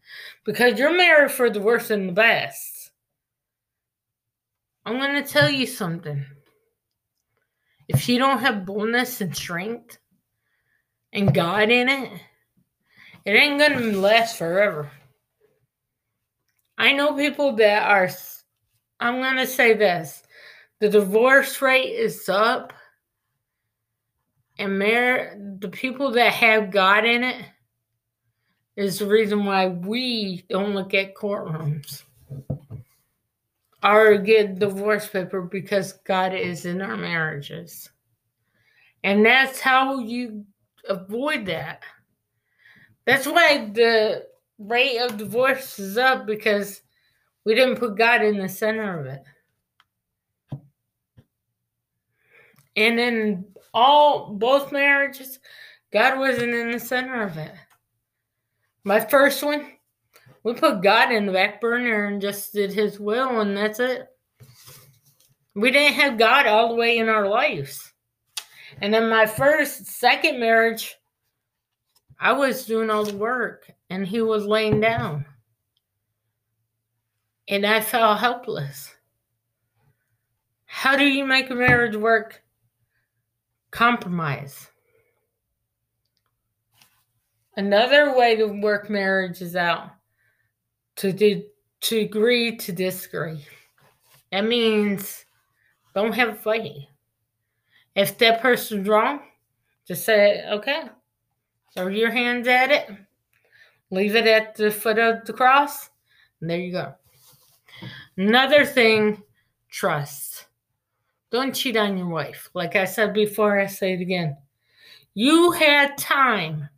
because 0.44 0.78
you're 0.78 0.96
married 0.96 1.30
for 1.30 1.50
the 1.50 1.60
worst 1.60 1.90
and 1.90 2.08
the 2.08 2.12
best. 2.12 2.90
I'm 4.84 4.98
going 4.98 5.22
to 5.22 5.28
tell 5.28 5.50
you 5.50 5.66
something. 5.66 6.24
If 7.88 8.08
you 8.08 8.18
don't 8.18 8.40
have 8.40 8.66
boldness 8.66 9.20
and 9.20 9.34
strength 9.34 9.98
and 11.12 11.34
God 11.34 11.70
in 11.70 11.88
it, 11.88 12.12
it 13.24 13.30
ain't 13.30 13.58
to 13.78 13.96
last 13.96 14.36
forever. 14.36 14.90
I 16.76 16.92
know 16.92 17.14
people 17.14 17.56
that 17.56 17.90
are, 17.90 18.10
I'm 19.00 19.20
to 19.36 19.46
say 19.46 19.74
this 19.74 20.22
the 20.80 20.88
divorce 20.88 21.60
rate 21.60 21.94
is 21.94 22.28
up 22.28 22.72
and 24.58 24.80
there, 24.80 25.36
the 25.60 25.68
people 25.68 26.12
that 26.12 26.32
have 26.32 26.70
God 26.70 27.04
in 27.04 27.24
it 27.24 27.44
is 28.76 28.98
the 28.98 29.06
reason 29.06 29.44
why 29.44 29.68
we 29.68 30.44
don't 30.48 30.74
look 30.74 30.94
at 30.94 31.14
courtrooms 31.14 32.02
or 33.82 34.18
get 34.18 34.58
divorce 34.58 35.06
paper 35.08 35.42
because 35.42 35.92
God 36.04 36.34
is 36.34 36.64
in 36.64 36.82
our 36.82 36.96
marriages. 36.96 37.90
And 39.04 39.24
that's 39.24 39.60
how 39.60 39.98
you 40.00 40.44
avoid 40.88 41.46
that. 41.46 41.82
That's 43.06 43.26
why 43.26 43.70
the 43.72 44.26
rate 44.58 44.98
of 44.98 45.16
divorce 45.16 45.78
is 45.78 45.96
up 45.96 46.26
because 46.26 46.82
we 47.44 47.54
didn't 47.54 47.78
put 47.78 47.96
God 47.96 48.22
in 48.22 48.38
the 48.38 48.48
center 48.48 49.00
of 49.00 49.06
it. 49.06 49.22
And 52.76 53.00
in 53.00 53.44
all 53.72 54.34
both 54.34 54.72
marriages, 54.72 55.38
God 55.92 56.18
wasn't 56.18 56.54
in 56.54 56.72
the 56.72 56.80
center 56.80 57.22
of 57.22 57.36
it. 57.38 57.52
My 58.84 59.00
first 59.00 59.42
one, 59.42 59.66
we 60.48 60.54
put 60.54 60.80
God 60.80 61.12
in 61.12 61.26
the 61.26 61.32
back 61.32 61.60
burner 61.60 62.06
and 62.06 62.22
just 62.22 62.54
did 62.54 62.72
His 62.72 62.98
will, 62.98 63.40
and 63.40 63.54
that's 63.54 63.80
it. 63.80 64.08
We 65.54 65.70
didn't 65.70 65.96
have 65.96 66.18
God 66.18 66.46
all 66.46 66.70
the 66.70 66.74
way 66.74 66.96
in 66.96 67.10
our 67.10 67.28
lives. 67.28 67.92
And 68.80 68.94
then 68.94 69.10
my 69.10 69.26
first, 69.26 69.84
second 69.84 70.40
marriage, 70.40 70.96
I 72.18 72.32
was 72.32 72.64
doing 72.64 72.88
all 72.88 73.04
the 73.04 73.16
work 73.16 73.70
and 73.90 74.06
he 74.06 74.22
was 74.22 74.46
laying 74.46 74.80
down. 74.80 75.26
And 77.46 77.66
I 77.66 77.82
felt 77.82 78.18
helpless. 78.18 78.94
How 80.64 80.96
do 80.96 81.04
you 81.04 81.26
make 81.26 81.50
a 81.50 81.54
marriage 81.54 81.96
work? 81.96 82.42
Compromise. 83.70 84.68
Another 87.56 88.16
way 88.16 88.36
to 88.36 88.46
work 88.46 88.88
marriages 88.88 89.54
out 89.54 89.97
to 90.98 91.12
do, 91.12 91.44
to 91.80 91.98
agree 91.98 92.56
to 92.56 92.72
disagree. 92.72 93.44
That 94.30 94.44
means 94.44 95.24
don't 95.94 96.12
have 96.12 96.28
a 96.30 96.34
fight. 96.34 96.72
If 97.94 98.18
that 98.18 98.42
person's 98.42 98.86
wrong, 98.86 99.20
just 99.86 100.04
say, 100.04 100.44
okay, 100.50 100.84
throw 101.74 101.88
your 101.88 102.10
hands 102.10 102.46
at 102.46 102.70
it, 102.70 102.90
leave 103.90 104.14
it 104.14 104.26
at 104.26 104.54
the 104.54 104.70
foot 104.70 104.98
of 104.98 105.24
the 105.24 105.32
cross, 105.32 105.88
and 106.40 106.50
there 106.50 106.58
you 106.58 106.72
go. 106.72 106.94
Another 108.16 108.64
thing, 108.64 109.22
trust. 109.70 110.46
Don't 111.30 111.54
cheat 111.54 111.76
on 111.76 111.96
your 111.96 112.08
wife. 112.08 112.50
Like 112.54 112.74
I 112.76 112.84
said 112.84 113.14
before, 113.14 113.60
I 113.60 113.66
say 113.66 113.94
it 113.94 114.00
again. 114.00 114.36
You 115.14 115.52
had 115.52 115.98
time 115.98 116.68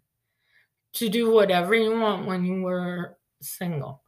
to 0.95 1.09
do 1.09 1.31
whatever 1.31 1.75
you 1.75 1.99
want 1.99 2.27
when 2.27 2.45
you 2.45 2.63
were 2.63 3.17
single. 3.41 4.03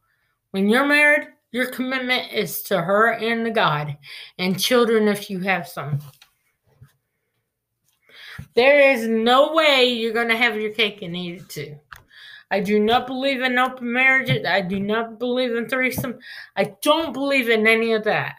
When 0.53 0.69
you're 0.69 0.85
married, 0.85 1.29
your 1.51 1.65
commitment 1.65 2.31
is 2.31 2.61
to 2.63 2.79
her 2.79 3.13
and 3.13 3.43
the 3.43 3.49
God 3.49 3.97
and 4.37 4.59
children 4.59 5.07
if 5.07 5.27
you 5.27 5.39
have 5.39 5.67
some. 5.67 5.97
There 8.53 8.91
is 8.91 9.07
no 9.07 9.53
way 9.53 9.85
you're 9.85 10.13
going 10.13 10.27
to 10.27 10.37
have 10.37 10.55
your 10.55 10.69
cake 10.69 11.01
and 11.01 11.15
eat 11.15 11.41
it 11.41 11.49
too. 11.49 11.79
I 12.51 12.59
do 12.59 12.79
not 12.79 13.07
believe 13.07 13.41
in 13.41 13.57
open 13.57 13.91
marriages. 13.91 14.45
I 14.45 14.61
do 14.61 14.79
not 14.79 15.17
believe 15.17 15.55
in 15.55 15.67
threesome. 15.67 16.19
I 16.55 16.75
don't 16.83 17.13
believe 17.13 17.49
in 17.49 17.65
any 17.65 17.93
of 17.93 18.03
that. 18.03 18.35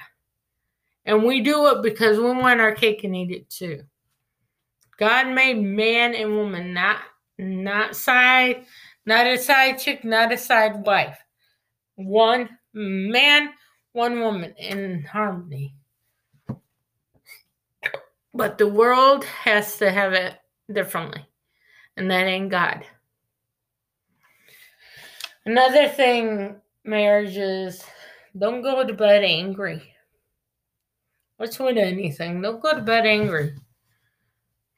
And 1.04 1.24
we 1.24 1.40
do 1.40 1.66
it 1.66 1.82
because 1.82 2.18
we 2.18 2.30
want 2.30 2.60
our 2.60 2.76
cake 2.76 3.02
and 3.02 3.16
eat 3.16 3.32
it 3.32 3.50
too. 3.50 3.82
God 4.98 5.34
made 5.34 5.60
man 5.60 6.14
and 6.14 6.36
woman, 6.36 6.72
not 6.72 6.98
not 7.38 7.96
side, 7.96 8.66
not 9.04 9.26
a 9.26 9.36
side 9.36 9.80
chick, 9.80 10.04
not 10.04 10.32
a 10.32 10.38
side 10.38 10.86
wife. 10.86 11.23
One 11.96 12.48
man, 12.72 13.50
one 13.92 14.20
woman 14.20 14.54
in 14.58 15.04
harmony. 15.04 15.76
But 18.32 18.58
the 18.58 18.68
world 18.68 19.24
has 19.24 19.76
to 19.78 19.92
have 19.92 20.12
it 20.12 20.34
differently, 20.72 21.24
and 21.96 22.10
that 22.10 22.26
ain't 22.26 22.50
God. 22.50 22.84
Another 25.46 25.88
thing, 25.88 26.56
marriages, 26.84 27.84
don't 28.36 28.62
go 28.62 28.84
to 28.84 28.92
bed 28.92 29.22
angry. 29.22 29.94
What's 31.36 31.58
with 31.58 31.76
anything? 31.76 32.40
Don't 32.40 32.62
go 32.62 32.74
to 32.74 32.80
bed 32.80 33.06
angry. 33.06 33.54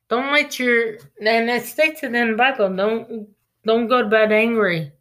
Don't 0.09 0.33
let 0.33 0.59
your 0.59 0.99
and 1.21 1.51
it 1.51 1.65
states 1.65 2.03
it 2.03 2.15
in 2.15 2.33
the 2.33 2.37
Bible. 2.37 2.75
Don't 2.75 3.29
don't 3.65 3.89
go 3.89 4.03
to 4.03 4.09
bed 4.09 4.33
angry 4.33 4.93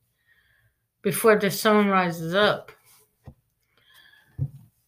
before 1.06 1.36
the 1.36 1.52
sun 1.52 1.88
rises 1.88 2.34
up. 2.34 2.72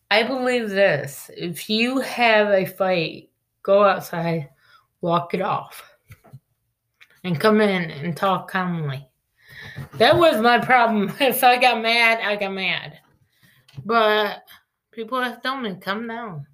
I 0.09 0.23
believe 0.23 0.71
this. 0.71 1.29
If 1.37 1.69
you 1.69 1.99
have 1.99 2.47
a 2.47 2.65
fight 2.65 3.29
go 3.61 3.83
outside, 3.83 4.49
walk 5.01 5.35
it 5.35 5.41
off, 5.41 5.83
and 7.23 7.39
come 7.39 7.61
in 7.61 7.91
and 7.91 8.17
talk 8.17 8.49
calmly. 8.49 9.07
That 9.99 10.17
was 10.17 10.41
my 10.41 10.57
problem. 10.57 11.13
If 11.19 11.43
I 11.43 11.59
got 11.59 11.83
mad, 11.83 12.19
I 12.23 12.35
got 12.35 12.51
mad. 12.51 12.97
But 13.85 14.41
people 14.91 15.21
have 15.21 15.43
told 15.43 15.61
me, 15.61 15.75
come 15.79 16.07
down. 16.07 16.47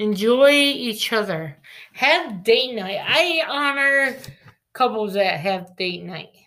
Enjoy 0.00 0.50
each 0.50 1.12
other. 1.12 1.56
Have 1.92 2.42
date 2.42 2.74
night. 2.74 2.98
I 3.00 3.44
honor 3.48 4.16
couples 4.72 5.14
that 5.14 5.38
have 5.38 5.76
date 5.76 6.02
night. 6.02 6.41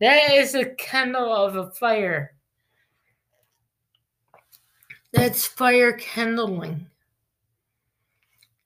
That 0.00 0.32
is 0.32 0.54
a 0.54 0.64
candle 0.64 1.32
of 1.32 1.56
a 1.56 1.70
fire. 1.70 2.34
That's 5.12 5.46
fire 5.46 5.92
kindling 5.92 6.86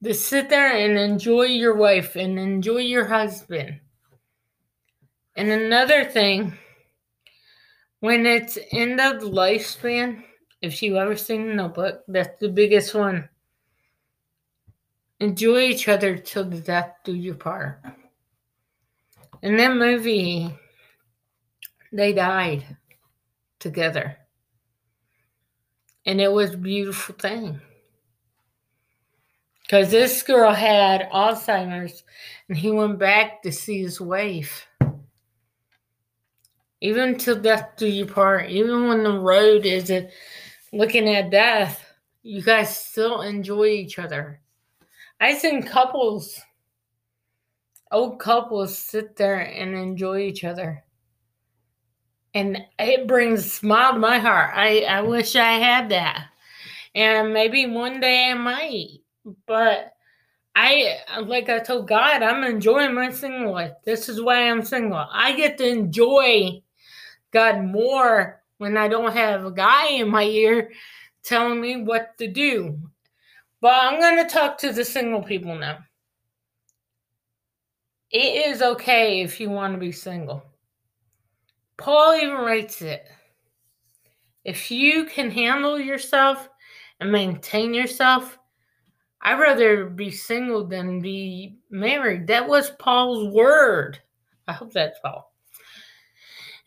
to 0.04 0.12
sit 0.14 0.50
there 0.50 0.70
and 0.70 0.98
enjoy 0.98 1.44
your 1.44 1.74
wife 1.74 2.14
and 2.14 2.38
enjoy 2.38 2.78
your 2.78 3.06
husband. 3.06 3.80
And 5.34 5.48
another 5.48 6.04
thing, 6.04 6.52
when 8.00 8.26
it's 8.26 8.58
end 8.70 9.00
of 9.00 9.22
lifespan, 9.22 10.22
if 10.60 10.82
you 10.82 10.98
ever 10.98 11.16
seen 11.16 11.48
the 11.48 11.54
notebook, 11.54 12.02
that's 12.06 12.38
the 12.38 12.50
biggest 12.50 12.94
one. 12.94 13.28
Enjoy 15.20 15.60
each 15.60 15.88
other 15.88 16.18
till 16.18 16.44
the 16.44 16.60
death 16.60 16.92
do 17.02 17.14
you 17.14 17.34
part. 17.34 17.80
In 19.42 19.56
that 19.56 19.74
movie, 19.74 20.54
they 21.94 22.12
died 22.12 22.76
together. 23.60 24.16
And 26.04 26.20
it 26.20 26.30
was 26.30 26.54
a 26.54 26.58
beautiful 26.58 27.14
thing. 27.14 27.60
Because 29.62 29.90
this 29.90 30.22
girl 30.22 30.52
had 30.52 31.08
Alzheimer's 31.10 32.02
and 32.48 32.58
he 32.58 32.70
went 32.70 32.98
back 32.98 33.42
to 33.42 33.52
see 33.52 33.80
his 33.80 34.00
wife. 34.00 34.66
Even 36.80 37.16
till 37.16 37.40
death 37.40 37.70
do 37.78 37.86
you 37.86 38.04
part, 38.04 38.50
even 38.50 38.88
when 38.88 39.04
the 39.04 39.18
road 39.18 39.64
is 39.64 39.90
looking 40.72 41.08
at 41.08 41.30
death, 41.30 41.94
you 42.22 42.42
guys 42.42 42.76
still 42.76 43.22
enjoy 43.22 43.66
each 43.66 43.98
other. 43.98 44.40
I 45.20 45.38
seen 45.38 45.62
couples, 45.62 46.40
old 47.90 48.18
couples, 48.18 48.76
sit 48.76 49.16
there 49.16 49.38
and 49.38 49.74
enjoy 49.74 50.18
each 50.22 50.44
other. 50.44 50.84
And 52.34 52.58
it 52.78 53.06
brings 53.06 53.46
a 53.46 53.48
smile 53.48 53.92
to 53.92 53.98
my 53.98 54.18
heart. 54.18 54.50
I, 54.54 54.80
I 54.80 55.00
wish 55.02 55.36
I 55.36 55.52
had 55.52 55.88
that. 55.90 56.26
And 56.94 57.32
maybe 57.32 57.66
one 57.66 58.00
day 58.00 58.30
I 58.30 58.34
might 58.34 59.00
but 59.46 59.94
I 60.54 60.98
like 61.22 61.48
I 61.48 61.58
told 61.58 61.88
God, 61.88 62.22
I'm 62.22 62.44
enjoying 62.44 62.94
my 62.94 63.10
single 63.10 63.52
life. 63.52 63.72
This 63.84 64.08
is 64.08 64.20
why 64.20 64.48
I'm 64.48 64.62
single. 64.62 65.04
I 65.10 65.34
get 65.34 65.58
to 65.58 65.68
enjoy 65.68 66.62
God 67.32 67.64
more 67.64 68.42
when 68.58 68.76
I 68.76 68.88
don't 68.88 69.12
have 69.12 69.44
a 69.44 69.50
guy 69.50 69.88
in 69.90 70.08
my 70.08 70.22
ear 70.22 70.70
telling 71.24 71.60
me 71.60 71.82
what 71.82 72.16
to 72.18 72.28
do. 72.28 72.78
But 73.60 73.74
I'm 73.74 73.98
going 73.98 74.24
to 74.24 74.32
talk 74.32 74.58
to 74.58 74.72
the 74.72 74.84
single 74.84 75.22
people 75.22 75.56
now. 75.56 75.78
It 78.10 78.46
is 78.46 78.62
okay 78.62 79.22
if 79.22 79.40
you 79.40 79.50
want 79.50 79.74
to 79.74 79.80
be 79.80 79.90
single. 79.90 80.44
Paul 81.76 82.14
even 82.14 82.36
writes 82.36 82.82
it. 82.82 83.06
If 84.44 84.70
you 84.70 85.04
can 85.04 85.30
handle 85.30 85.78
yourself 85.78 86.48
and 87.00 87.10
maintain 87.10 87.72
yourself, 87.72 88.38
I'd 89.22 89.40
rather 89.40 89.86
be 89.86 90.10
single 90.10 90.66
than 90.66 91.00
be 91.00 91.56
married. 91.70 92.26
That 92.26 92.46
was 92.46 92.70
Paul's 92.78 93.32
word. 93.32 93.98
I 94.46 94.52
hope 94.52 94.72
that's 94.72 94.98
Paul. 95.00 95.32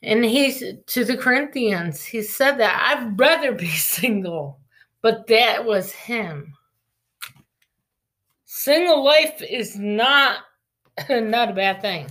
And 0.02 0.26
he's 0.26 0.64
to 0.88 1.06
the 1.06 1.18
Corinthians, 1.18 2.04
he 2.04 2.22
said 2.22 2.58
that 2.60 2.98
I'd 2.98 3.20
rather 3.20 3.52
be 3.52 3.68
single, 3.70 4.60
but 5.02 5.28
that 5.28 5.64
was 5.66 5.92
him. 5.92 6.54
Single 8.46 9.04
life 9.04 9.42
is 9.42 9.78
not 9.78 10.40
not 11.10 11.50
a 11.50 11.54
bad 11.54 11.82
thing. 11.82 12.08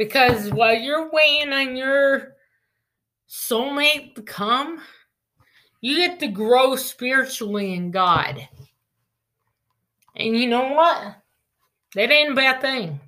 Because 0.00 0.50
while 0.50 0.76
you're 0.76 1.10
waiting 1.10 1.52
on 1.52 1.76
your 1.76 2.36
soulmate 3.28 4.14
to 4.14 4.22
come, 4.22 4.80
you 5.82 5.96
get 5.96 6.18
to 6.20 6.28
grow 6.28 6.74
spiritually 6.74 7.74
in 7.74 7.90
God. 7.90 8.48
And 10.16 10.34
you 10.34 10.48
know 10.48 10.72
what? 10.72 11.16
That 11.94 12.10
ain't 12.10 12.32
a 12.32 12.34
bad 12.34 12.62
thing. 12.62 12.98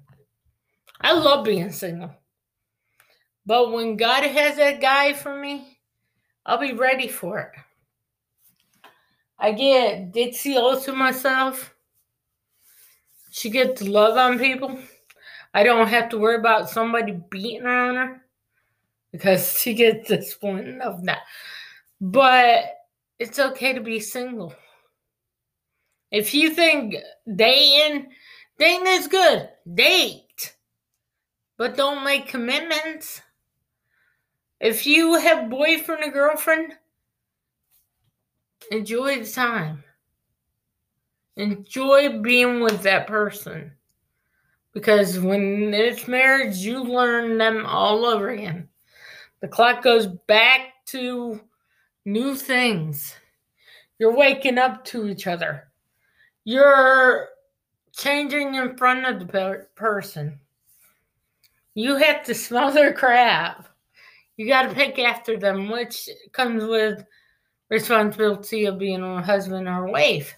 I 1.00 1.14
love 1.14 1.46
being 1.46 1.72
single. 1.72 2.14
But 3.46 3.72
when 3.72 3.96
God 3.96 4.24
has 4.24 4.58
that 4.58 4.82
guy 4.82 5.14
for 5.14 5.34
me, 5.34 5.78
I'll 6.44 6.58
be 6.58 6.74
ready 6.74 7.08
for 7.08 7.38
it. 7.38 7.52
I 9.38 9.52
get 9.52 10.12
ditzy 10.12 10.56
all 10.56 10.78
to 10.82 10.92
myself. 10.92 11.74
She 13.30 13.48
gets 13.48 13.80
to 13.80 13.90
love 13.90 14.18
on 14.18 14.38
people. 14.38 14.78
I 15.54 15.62
don't 15.62 15.88
have 15.88 16.08
to 16.10 16.18
worry 16.18 16.36
about 16.36 16.70
somebody 16.70 17.20
beating 17.30 17.66
on 17.66 17.96
her 17.96 18.22
because 19.12 19.58
she 19.60 19.74
gets 19.74 20.08
disappointed 20.08 20.80
of 20.80 21.04
that. 21.04 21.20
But 22.00 22.64
it's 23.18 23.38
okay 23.38 23.74
to 23.74 23.80
be 23.80 24.00
single. 24.00 24.54
If 26.10 26.34
you 26.34 26.50
think 26.50 26.96
dating, 27.36 28.08
dating 28.58 28.86
is 28.86 29.08
good, 29.08 29.48
date. 29.74 30.54
But 31.56 31.76
don't 31.76 32.04
make 32.04 32.28
commitments. 32.28 33.22
If 34.60 34.86
you 34.86 35.14
have 35.18 35.50
boyfriend 35.50 36.04
or 36.04 36.10
girlfriend, 36.10 36.72
enjoy 38.70 39.20
the 39.20 39.30
time. 39.30 39.84
Enjoy 41.36 42.20
being 42.20 42.60
with 42.60 42.82
that 42.82 43.06
person. 43.06 43.72
Because 44.72 45.18
when 45.18 45.74
it's 45.74 46.08
marriage, 46.08 46.56
you 46.56 46.82
learn 46.82 47.38
them 47.38 47.66
all 47.66 48.06
over 48.06 48.30
again. 48.30 48.68
The 49.40 49.48
clock 49.48 49.82
goes 49.82 50.06
back 50.06 50.84
to 50.86 51.40
new 52.04 52.34
things. 52.34 53.14
You're 53.98 54.16
waking 54.16 54.58
up 54.58 54.84
to 54.86 55.08
each 55.08 55.26
other. 55.26 55.68
You're 56.44 57.28
changing 57.92 58.54
in 58.54 58.76
front 58.76 59.06
of 59.06 59.20
the 59.20 59.26
per- 59.26 59.68
person. 59.74 60.40
You 61.74 61.96
have 61.96 62.24
to 62.24 62.34
smell 62.34 62.70
their 62.70 62.92
crap. 62.92 63.68
You 64.36 64.46
got 64.46 64.68
to 64.68 64.74
pick 64.74 64.98
after 64.98 65.38
them, 65.38 65.70
which 65.70 66.08
comes 66.32 66.64
with 66.64 67.04
responsibility 67.68 68.64
of 68.66 68.78
being 68.78 69.02
a 69.02 69.22
husband 69.22 69.68
or 69.68 69.86
a 69.86 69.90
wife. 69.90 70.34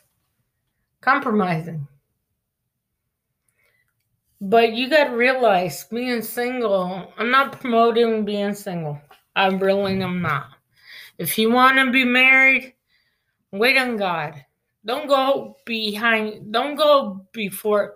Compromising. 1.00 1.86
But 4.46 4.74
you 4.74 4.90
got 4.90 5.04
to 5.04 5.16
realize 5.16 5.84
being 5.84 6.20
single, 6.20 7.14
I'm 7.16 7.30
not 7.30 7.58
promoting 7.58 8.26
being 8.26 8.52
single. 8.52 9.00
I 9.34 9.46
really 9.46 10.02
am 10.02 10.20
not. 10.20 10.48
If 11.16 11.38
you 11.38 11.50
want 11.50 11.78
to 11.78 11.90
be 11.90 12.04
married, 12.04 12.74
wait 13.52 13.78
on 13.78 13.96
God. 13.96 14.44
Don't 14.84 15.08
go 15.08 15.56
behind, 15.64 16.52
don't 16.52 16.76
go 16.76 17.26
before. 17.32 17.94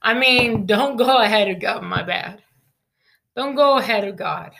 I 0.00 0.14
mean, 0.14 0.66
don't 0.72 0.96
go 0.96 1.18
ahead 1.18 1.48
of 1.48 1.60
God, 1.60 1.82
my 1.82 2.04
bad. 2.04 2.44
Don't 3.34 3.56
go 3.56 3.78
ahead 3.78 4.04
of 4.04 4.14
God. 4.14 4.52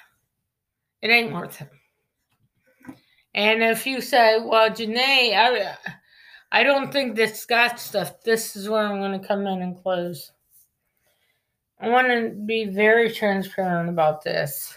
It 1.02 1.10
ain't 1.10 1.32
worth 1.32 1.60
it. 1.60 1.70
And 3.32 3.62
if 3.62 3.86
you 3.86 4.00
say, 4.00 4.40
well, 4.44 4.70
Janae, 4.70 5.36
I, 5.36 5.76
I 6.50 6.64
don't 6.64 6.92
think 6.92 7.14
this 7.14 7.46
got 7.46 7.78
stuff, 7.78 8.22
this 8.24 8.56
is 8.56 8.68
where 8.68 8.82
I'm 8.82 8.98
going 8.98 9.20
to 9.20 9.24
come 9.24 9.46
in 9.46 9.62
and 9.62 9.80
close. 9.80 10.32
I 11.80 11.88
want 11.88 12.08
to 12.08 12.30
be 12.30 12.64
very 12.64 13.12
transparent 13.12 13.88
about 13.88 14.24
this. 14.24 14.76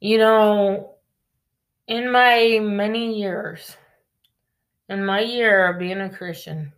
You 0.00 0.18
know, 0.18 0.96
in 1.86 2.10
my 2.12 2.58
many 2.62 3.18
years, 3.18 3.76
in 4.88 5.04
my 5.04 5.20
year 5.20 5.68
of 5.68 5.78
being 5.78 6.00
a 6.02 6.10
Christian, 6.10 6.72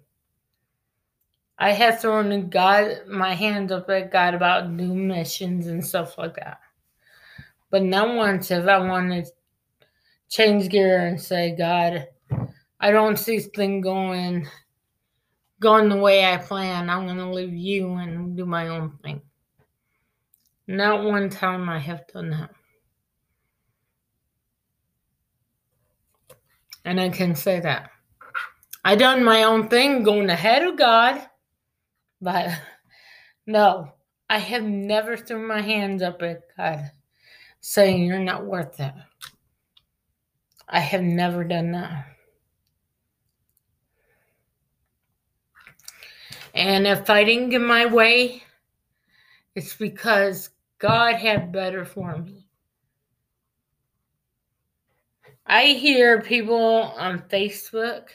I 1.59 1.73
have 1.73 2.01
thrown 2.01 2.49
God 2.49 3.09
my 3.09 3.35
hands 3.35 3.73
up 3.73 3.91
at 3.91 4.13
God 4.13 4.35
about 4.35 4.71
new 4.71 4.95
missions 4.95 5.67
and 5.67 5.85
stuff 5.85 6.17
like 6.17 6.37
that. 6.37 6.61
But 7.71 7.83
not 7.83 8.15
once 8.15 8.49
have 8.49 8.69
I 8.69 8.79
wanted 8.79 9.25
to 9.25 9.33
change 10.29 10.69
gear 10.69 11.07
and 11.07 11.21
say, 11.21 11.57
God, 11.57 12.07
I 12.79 12.93
don't 12.93 13.19
see 13.19 13.39
this 13.39 13.49
thing 13.49 13.81
going 13.81 14.47
going 15.61 15.89
the 15.89 15.97
way 15.97 16.25
I 16.25 16.37
plan. 16.37 16.91
I'm 16.91 17.07
gonna 17.07 17.31
leave 17.31 17.55
you 17.55 17.93
and 17.95 18.37
do 18.37 18.47
my 18.47 18.69
own 18.69 18.99
thing. 19.03 19.23
Not 20.67 21.05
one 21.05 21.31
time 21.31 21.69
I 21.69 21.79
have 21.79 22.07
done 22.09 22.31
that. 22.31 22.51
And 26.85 27.01
I 27.01 27.09
can 27.09 27.35
say 27.35 27.61
that. 27.61 27.91
I 28.85 28.95
done 28.97 29.25
my 29.25 29.43
own 29.43 29.69
thing 29.69 30.03
going 30.03 30.31
ahead 30.31 30.63
of 30.63 30.77
God, 30.77 31.27
but 32.21 32.51
no, 33.47 33.93
I 34.31 34.39
have 34.39 34.63
never 34.63 35.17
thrown 35.17 35.47
my 35.47 35.61
hands 35.61 36.03
up 36.03 36.23
at 36.23 36.43
God 36.57 36.91
saying 37.61 38.05
you're 38.05 38.19
not 38.19 38.47
worth 38.47 38.79
it. 38.81 38.95
I 40.69 40.81
have 40.81 41.03
never 41.03 41.45
done 41.45 41.73
that. 41.73 42.07
And 46.55 46.87
if 46.87 47.09
I 47.11 47.25
didn't 47.25 47.51
get 47.51 47.61
my 47.61 47.87
way, 47.87 48.43
it's 49.55 49.75
because 49.75 50.51
God 50.79 51.17
had 51.17 51.53
better 51.53 51.85
for 51.85 52.17
me. 52.19 52.47
I 55.47 55.65
hear 55.67 56.21
people 56.21 56.93
on 56.97 57.21
Facebook. 57.31 58.09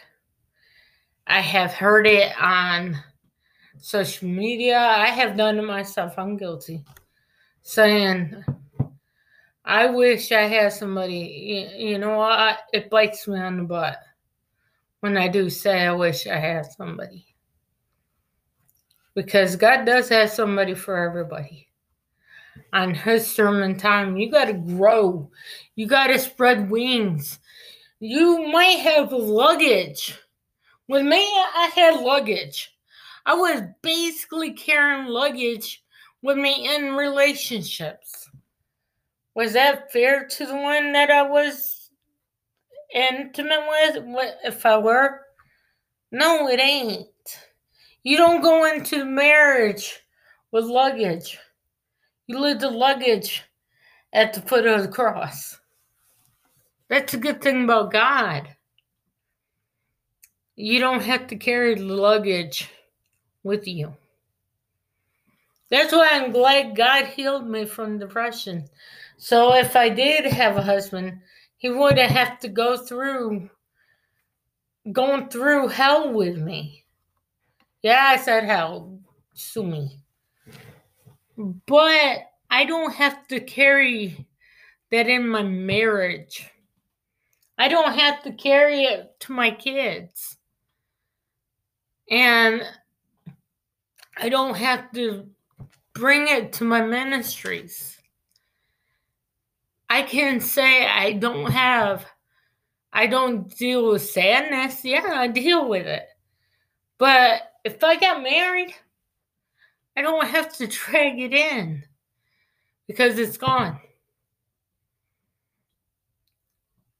I 1.26 1.42
have 1.42 1.72
heard 1.72 2.06
it 2.06 2.32
on 2.40 2.98
social 3.80 4.30
media. 4.30 4.78
I 4.78 5.08
have 5.08 5.36
done 5.36 5.58
it 5.58 5.64
myself. 5.64 6.14
I'm 6.18 6.38
guilty. 6.38 6.84
Saying, 7.64 8.44
I 9.66 9.88
wish 9.88 10.32
I 10.32 10.44
had 10.44 10.74
somebody, 10.74 11.76
you, 11.78 11.98
know 11.98 12.18
what? 12.18 12.60
It 12.72 12.90
bites 12.90 13.28
me 13.28 13.40
on 13.40 13.58
the 13.58 13.64
butt 13.64 13.98
when 15.00 15.18
I 15.18 15.28
do 15.28 15.50
say 15.50 15.86
I 15.86 15.94
wish 15.94 16.28
I 16.28 16.38
had 16.38 16.66
somebody. 16.66 17.33
Because 19.16 19.56
God 19.56 19.86
does 19.86 20.10
have 20.10 20.32
somebody 20.32 20.74
for 20.74 20.98
everybody. 20.98 21.68
On 22.74 22.94
His 22.94 23.28
sermon 23.28 23.78
time, 23.78 24.18
you 24.18 24.32
got 24.32 24.46
to 24.46 24.54
grow, 24.54 25.30
you 25.76 25.88
got 25.88 26.08
to 26.08 26.20
spread 26.20 26.70
wings. 26.70 27.40
You 28.00 28.48
might 28.52 28.80
have 28.80 29.12
luggage. 29.12 30.18
With 30.88 31.06
me, 31.06 31.22
I 31.22 31.72
had 31.76 32.02
luggage. 32.02 32.76
I 33.26 33.36
was 33.36 33.62
basically 33.82 34.52
carrying 34.52 35.08
luggage 35.08 35.84
with 36.22 36.38
me 36.38 36.76
in 36.76 36.96
relationships. 36.96 38.30
Was 39.36 39.54
that 39.54 39.92
fair 39.92 40.28
to 40.28 40.46
the 40.46 40.56
one 40.56 40.92
that 40.94 41.10
I 41.10 41.24
was 41.24 41.90
intimate 42.94 43.66
with? 43.68 44.04
If 44.44 44.66
I 44.66 44.78
were? 44.78 45.22
No, 46.12 46.48
it 46.48 46.60
ain't. 46.60 47.08
You 48.04 48.18
don't 48.18 48.42
go 48.42 48.66
into 48.66 49.06
marriage 49.06 50.02
with 50.52 50.66
luggage. 50.66 51.40
You 52.28 52.40
leave 52.40 52.60
the 52.60 52.70
luggage 52.70 53.44
at 54.12 54.34
the 54.34 54.42
foot 54.42 54.68
of 54.68 54.82
the 54.82 54.90
cross. 54.90 55.60
That's 56.90 57.14
a 57.14 57.18
good 57.18 57.42
thing 57.42 57.64
about 57.64 57.92
God. 57.92 58.50
You 60.56 60.80
don't 60.80 61.02
have 61.02 61.28
to 61.28 61.36
carry 61.38 61.76
the 61.76 61.86
luggage 61.86 62.70
with 63.42 63.68
you. 63.68 63.96
That's 65.72 65.92
why 65.92 66.10
I'm 66.12 66.32
glad 66.32 66.76
God 66.76 67.08
healed 67.08 67.48
me 67.48 67.66
from 67.66 67.98
depression. 67.98 68.66
So 69.18 69.56
if 69.56 69.76
I 69.76 69.90
did 69.90 70.26
have 70.26 70.58
a 70.58 70.62
husband, 70.62 71.22
he 71.58 71.70
wouldn't 71.70 72.12
have 72.12 72.38
to 72.40 72.50
go 72.50 72.78
through 72.78 73.50
going 74.92 75.30
through 75.30 75.70
hell 75.70 76.12
with 76.12 76.38
me. 76.38 76.83
Yeah, 77.84 78.02
I 78.02 78.18
said 78.18 78.46
hell. 78.46 78.98
Sue 79.34 79.64
me. 79.64 80.00
But 81.38 82.20
I 82.50 82.66
don't 82.66 82.94
have 82.94 83.28
to 83.28 83.42
carry 83.42 84.26
that 84.90 85.08
in 85.08 85.28
my 85.28 85.44
marriage. 85.44 86.50
I 87.58 87.68
don't 87.68 87.94
have 87.94 88.24
to 88.24 88.32
carry 88.32 88.84
it 88.84 89.20
to 89.22 89.34
my 89.34 89.52
kids. 89.52 90.38
And 92.10 92.64
I 94.18 94.30
don't 94.30 94.56
have 94.56 94.92
to 94.94 95.28
bring 95.94 96.28
it 96.28 96.54
to 96.54 96.64
my 96.64 96.82
ministries. 96.82 97.98
I 99.90 100.04
can 100.04 100.40
say 100.40 100.86
I 100.86 101.14
don't 101.14 101.52
have, 101.52 102.06
I 102.92 103.08
don't 103.08 103.50
deal 103.58 103.92
with 103.92 104.04
sadness. 104.04 104.86
Yeah, 104.86 105.12
I 105.14 105.28
deal 105.28 105.68
with 105.68 105.86
it. 105.86 106.08
But 106.98 107.42
if 107.64 107.84
I 107.84 107.96
got 107.96 108.24
married, 108.24 108.74
I 109.96 110.02
don't 110.02 110.28
have 110.28 110.56
to 110.58 110.68
drag 110.68 111.20
it 111.20 111.34
in 111.34 111.84
because 112.88 113.18
it's 113.18 113.38
gone. 113.38 113.80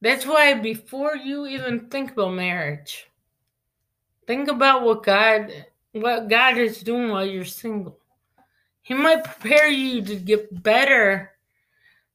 That's 0.02 0.26
why 0.26 0.54
before 0.56 1.16
you 1.16 1.48
even 1.48 1.88
think 1.90 2.12
about 2.12 2.34
marriage, 2.34 3.08
think 4.28 4.50
about 4.50 4.84
what 4.84 5.04
God 5.04 5.52
what 5.94 6.28
God 6.28 6.58
is 6.58 6.82
doing 6.82 7.10
while 7.10 7.26
you're 7.26 7.46
single. 7.46 7.98
He 8.82 8.94
might 8.94 9.24
prepare 9.24 9.70
you 9.70 10.02
to 10.02 10.16
get 10.16 10.62
better 10.64 11.32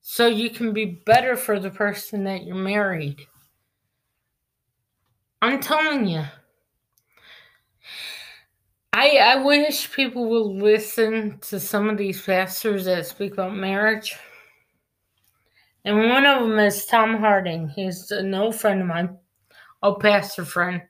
so 0.00 0.26
you 0.26 0.50
can 0.50 0.72
be 0.72 0.84
better 0.84 1.37
for 1.37 1.58
the 1.58 1.70
person 1.70 2.24
that 2.24 2.44
you're 2.44 2.56
married. 2.56 3.20
I'm 5.40 5.61
telling 5.61 6.08
you. 6.08 6.24
I 8.92 9.16
I 9.16 9.37
wish 9.37 9.92
people 9.92 10.29
would 10.29 10.62
listen 10.62 11.38
to 11.42 11.61
some 11.61 11.88
of 11.88 11.98
these 11.98 12.20
pastors 12.22 12.87
that 12.87 13.07
speak 13.07 13.35
about 13.35 13.57
marriage. 13.57 14.16
And 15.85 16.09
one 16.09 16.27
of 16.27 16.42
them 16.42 16.59
is 16.59 16.87
Tom 16.87 17.16
Harding. 17.16 17.68
He's 17.68 18.11
an 18.11 18.35
old 18.35 18.57
friend 18.57 18.81
of 18.81 18.87
mine, 18.87 19.16
a 19.83 19.94
pastor 19.94 20.44
friend. 20.44 20.83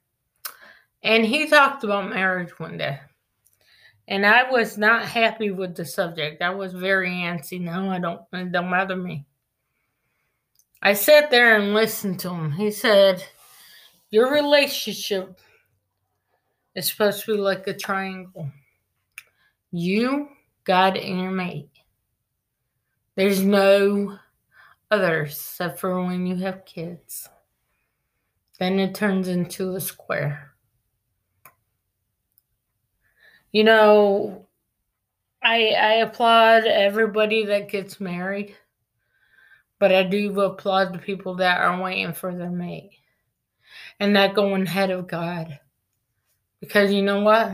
And 1.03 1.25
he 1.25 1.47
talked 1.47 1.85
about 1.85 2.11
marriage 2.11 2.59
one 2.59 2.79
day. 2.79 2.99
And 4.09 4.25
I 4.25 4.51
was 4.51 4.79
not 4.79 5.05
happy 5.05 5.51
with 5.51 5.77
the 5.77 5.85
subject. 5.85 6.41
I 6.41 6.51
was 6.51 6.73
very 6.73 7.11
antsy. 7.11 7.61
No, 7.61 7.91
I 7.91 7.99
don't 7.99 8.23
it 8.33 8.53
don't 8.53 8.71
bother 8.71 8.97
me. 8.97 9.27
I 10.81 10.95
sat 10.95 11.31
there 11.31 11.57
and 11.57 11.75
listened 11.75 12.21
to 12.21 12.31
him. 12.31 12.53
He 12.53 12.71
said, 12.71 13.23
Your 14.11 14.33
relationship 14.33 15.39
is 16.79 16.89
supposed 16.89 17.25
to 17.25 17.35
be 17.35 17.41
like 17.41 17.67
a 17.67 17.75
triangle. 17.75 18.51
You, 19.71 20.29
God, 20.65 20.97
and 20.97 21.21
your 21.21 21.31
mate. 21.31 21.71
There's 23.17 23.43
no 23.43 24.19
others 24.91 25.33
except 25.33 25.81
for 25.81 26.03
when 26.05 26.27
you 26.27 26.37
have 26.37 26.65
kids. 26.65 27.29
Then 28.59 28.79
it 28.79 28.95
turns 28.95 29.29
into 29.29 29.75
a 29.75 29.81
square. 29.81 30.53
You 33.51 33.65
know, 33.65 34.47
I 35.43 35.71
I 35.71 35.93
applaud 35.95 36.65
everybody 36.65 37.47
that 37.47 37.71
gets 37.71 38.01
married, 38.01 38.57
but 39.79 39.93
I 39.93 40.03
do 40.05 40.41
applaud 40.41 40.93
the 40.93 40.99
people 40.99 41.37
that 41.37 41.61
are 41.61 41.83
waiting 41.83 42.13
for 42.13 42.35
their 42.35 42.51
mate 42.51 42.91
and 43.99 44.13
not 44.13 44.35
going 44.35 44.63
ahead 44.63 44.91
of 44.91 45.09
God. 45.09 45.59
Because 46.61 46.93
you 46.93 47.03
know 47.03 47.21
what? 47.21 47.53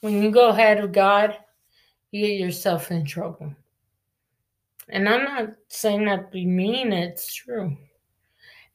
When 0.00 0.22
you 0.22 0.30
go 0.30 0.48
ahead 0.48 0.78
of 0.78 0.92
God, 0.92 1.36
you 2.10 2.26
get 2.26 2.40
yourself 2.40 2.90
in 2.90 3.04
trouble. 3.04 3.54
And 4.88 5.08
I'm 5.08 5.24
not 5.24 5.54
saying 5.68 6.04
that 6.06 6.26
to 6.26 6.30
be 6.32 6.44
mean, 6.44 6.92
it's 6.92 7.32
true. 7.32 7.76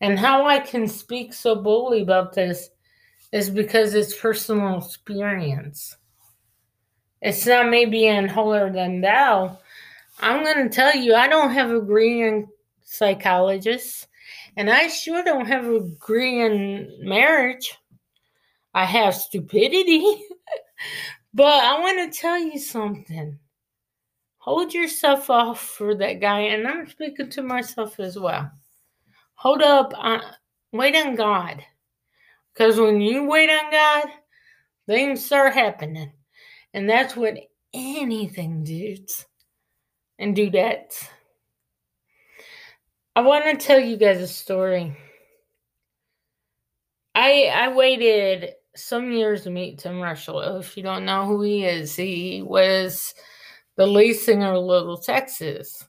And 0.01 0.17
how 0.17 0.45
I 0.45 0.59
can 0.59 0.87
speak 0.87 1.33
so 1.33 1.55
boldly 1.55 2.01
about 2.01 2.33
this 2.33 2.69
is 3.31 3.49
because 3.49 3.93
it's 3.93 4.17
personal 4.17 4.77
experience. 4.77 5.97
It's 7.21 7.45
not 7.45 7.69
me 7.69 7.85
being 7.85 8.27
holier 8.27 8.71
than 8.71 9.01
thou. 9.01 9.59
I'm 10.19 10.43
going 10.43 10.63
to 10.63 10.75
tell 10.75 10.95
you, 10.95 11.15
I 11.15 11.27
don't 11.27 11.51
have 11.51 11.71
a 11.71 11.79
degree 11.79 12.27
in 12.27 12.47
psychologist, 12.83 14.07
and 14.55 14.69
I 14.69 14.87
sure 14.87 15.23
don't 15.23 15.47
have 15.47 15.65
a 15.65 15.79
degree 15.79 16.41
in 16.41 16.97
marriage. 17.01 17.77
I 18.77 18.85
have 18.85 19.15
stupidity. 19.15 20.03
but 21.33 21.63
I 21.63 21.79
want 21.79 22.13
to 22.13 22.19
tell 22.19 22.37
you 22.37 22.59
something. 22.59 23.39
Hold 24.37 24.71
yourself 24.71 25.31
off 25.31 25.59
for 25.59 25.95
that 25.95 26.21
guy, 26.21 26.41
and 26.41 26.67
I'm 26.67 26.87
speaking 26.87 27.31
to 27.31 27.41
myself 27.41 27.99
as 27.99 28.19
well. 28.19 28.51
Hold 29.33 29.63
up, 29.63 29.95
uh, 29.97 30.19
wait 30.73 30.95
on 30.95 31.15
God. 31.15 31.65
Because 32.53 32.79
when 32.79 33.01
you 33.01 33.25
wait 33.25 33.49
on 33.49 33.71
God, 33.71 34.09
things 34.85 35.25
start 35.25 35.53
happening. 35.55 36.11
And 36.75 36.87
that's 36.87 37.15
what 37.15 37.35
anything 37.73 38.63
does. 38.63 39.25
And 40.19 40.35
do 40.35 40.51
that. 40.51 40.93
I 43.15 43.21
want 43.21 43.45
to 43.45 43.65
tell 43.65 43.79
you 43.79 43.97
guys 43.97 44.21
a 44.21 44.27
story. 44.27 44.95
I 47.15 47.45
I 47.45 47.73
waited 47.73 48.53
some 48.77 49.11
years 49.11 49.43
to 49.43 49.49
meet 49.49 49.79
Tim 49.79 49.95
Rushlow. 49.95 50.59
If 50.59 50.77
you 50.77 50.83
don't 50.83 51.05
know 51.05 51.25
who 51.25 51.41
he 51.41 51.65
is, 51.65 51.95
he 51.95 52.41
was 52.41 53.13
the 53.75 53.87
lead 53.87 54.13
singer 54.13 54.53
of 54.53 54.63
Little 54.63 54.97
Texas 54.97 55.87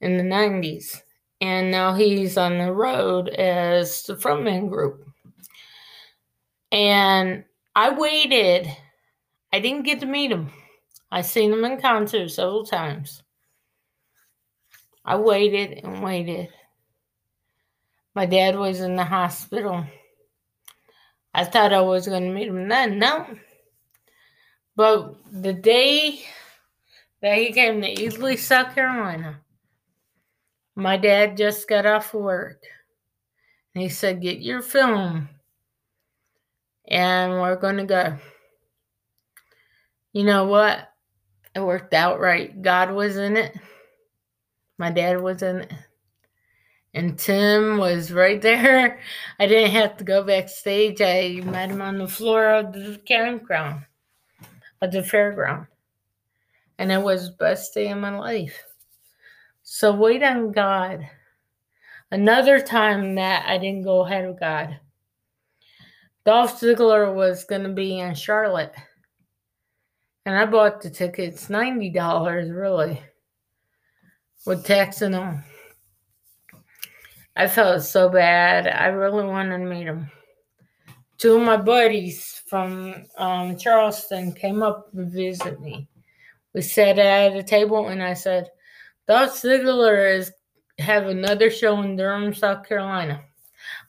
in 0.00 0.16
the 0.16 0.22
90s. 0.22 1.00
And 1.40 1.70
now 1.70 1.94
he's 1.94 2.36
on 2.36 2.58
the 2.58 2.72
road 2.72 3.28
as 3.28 4.02
the 4.02 4.14
Frontmen 4.14 4.68
group. 4.68 5.04
And 6.70 7.44
I 7.74 7.90
waited. 7.90 8.68
I 9.52 9.60
didn't 9.60 9.84
get 9.84 10.00
to 10.00 10.06
meet 10.06 10.30
him. 10.30 10.50
I 11.10 11.22
seen 11.22 11.52
him 11.52 11.64
in 11.64 11.80
concert 11.80 12.30
several 12.30 12.64
times. 12.64 13.22
I 15.04 15.16
waited 15.16 15.80
and 15.82 16.02
waited. 16.02 16.50
My 18.14 18.26
dad 18.26 18.56
was 18.56 18.80
in 18.80 18.96
the 18.96 19.04
hospital. 19.04 19.84
I 21.32 21.44
thought 21.44 21.72
I 21.72 21.80
was 21.80 22.06
going 22.06 22.24
to 22.24 22.34
meet 22.34 22.48
him 22.48 22.68
then. 22.68 22.98
No. 22.98 23.26
But 24.76 25.16
the 25.30 25.52
day 25.52 26.22
that 27.22 27.38
he 27.38 27.52
came 27.52 27.80
to 27.82 27.94
Easley, 27.94 28.38
South 28.38 28.74
Carolina, 28.74 29.40
my 30.74 30.96
dad 30.96 31.36
just 31.36 31.68
got 31.68 31.86
off 31.86 32.14
work. 32.14 32.62
And 33.74 33.82
he 33.82 33.88
said, 33.88 34.22
Get 34.22 34.38
your 34.38 34.62
film. 34.62 35.28
And 36.88 37.32
we're 37.32 37.56
going 37.56 37.76
to 37.76 37.84
go. 37.84 38.16
You 40.12 40.24
know 40.24 40.46
what? 40.46 40.88
It 41.54 41.60
worked 41.60 41.94
out 41.94 42.18
right. 42.18 42.60
God 42.62 42.90
was 42.92 43.16
in 43.16 43.36
it. 43.36 43.56
My 44.78 44.90
dad 44.90 45.20
was 45.20 45.42
in 45.42 45.60
it 45.60 45.72
and 46.94 47.18
Tim 47.18 47.78
was 47.78 48.12
right 48.12 48.40
there. 48.42 49.00
I 49.38 49.46
didn't 49.46 49.72
have 49.72 49.96
to 49.98 50.04
go 50.04 50.22
backstage. 50.24 51.00
I 51.00 51.40
met 51.44 51.70
him 51.70 51.80
on 51.80 51.98
the 51.98 52.08
floor 52.08 52.48
of 52.48 52.72
the 52.72 53.00
campground, 53.06 53.84
of 54.80 54.90
the 54.90 55.02
fairground. 55.02 55.68
And 56.78 56.90
it 56.90 57.00
was 57.00 57.28
the 57.28 57.36
best 57.36 57.74
day 57.74 57.90
of 57.90 57.98
my 57.98 58.16
life. 58.18 58.64
So 59.62 59.94
wait 59.94 60.22
on 60.22 60.52
God. 60.52 61.08
Another 62.10 62.60
time 62.60 63.14
that 63.14 63.46
I 63.46 63.58
didn't 63.58 63.84
go 63.84 64.04
ahead 64.04 64.24
of 64.24 64.40
God. 64.40 64.80
Dolph 66.24 66.60
Ziggler 66.60 67.14
was 67.14 67.44
going 67.44 67.62
to 67.62 67.68
be 67.68 68.00
in 68.00 68.14
Charlotte. 68.14 68.74
And 70.26 70.36
I 70.36 70.44
bought 70.44 70.82
the 70.82 70.90
tickets, 70.90 71.46
$90 71.48 72.54
really, 72.54 73.00
with 74.44 74.64
tax 74.64 75.02
and 75.02 75.14
all. 75.14 75.38
I 77.40 77.48
felt 77.48 77.82
so 77.82 78.10
bad. 78.10 78.68
I 78.68 78.88
really 78.88 79.24
wanted 79.24 79.56
to 79.56 79.64
meet 79.64 79.86
him. 79.86 80.10
Two 81.16 81.36
of 81.36 81.42
my 81.42 81.56
buddies 81.56 82.42
from 82.46 83.06
um, 83.16 83.56
Charleston 83.56 84.34
came 84.34 84.62
up 84.62 84.92
to 84.92 85.06
visit 85.06 85.58
me. 85.58 85.88
We 86.52 86.60
sat 86.60 86.98
at 86.98 87.34
a 87.34 87.42
table, 87.42 87.88
and 87.88 88.02
I 88.02 88.12
said, 88.12 88.50
Dolph 89.08 89.30
Ziggler 89.30 90.18
is 90.18 90.32
have 90.80 91.06
another 91.06 91.50
show 91.50 91.80
in 91.80 91.96
Durham, 91.96 92.34
South 92.34 92.68
Carolina. 92.68 93.24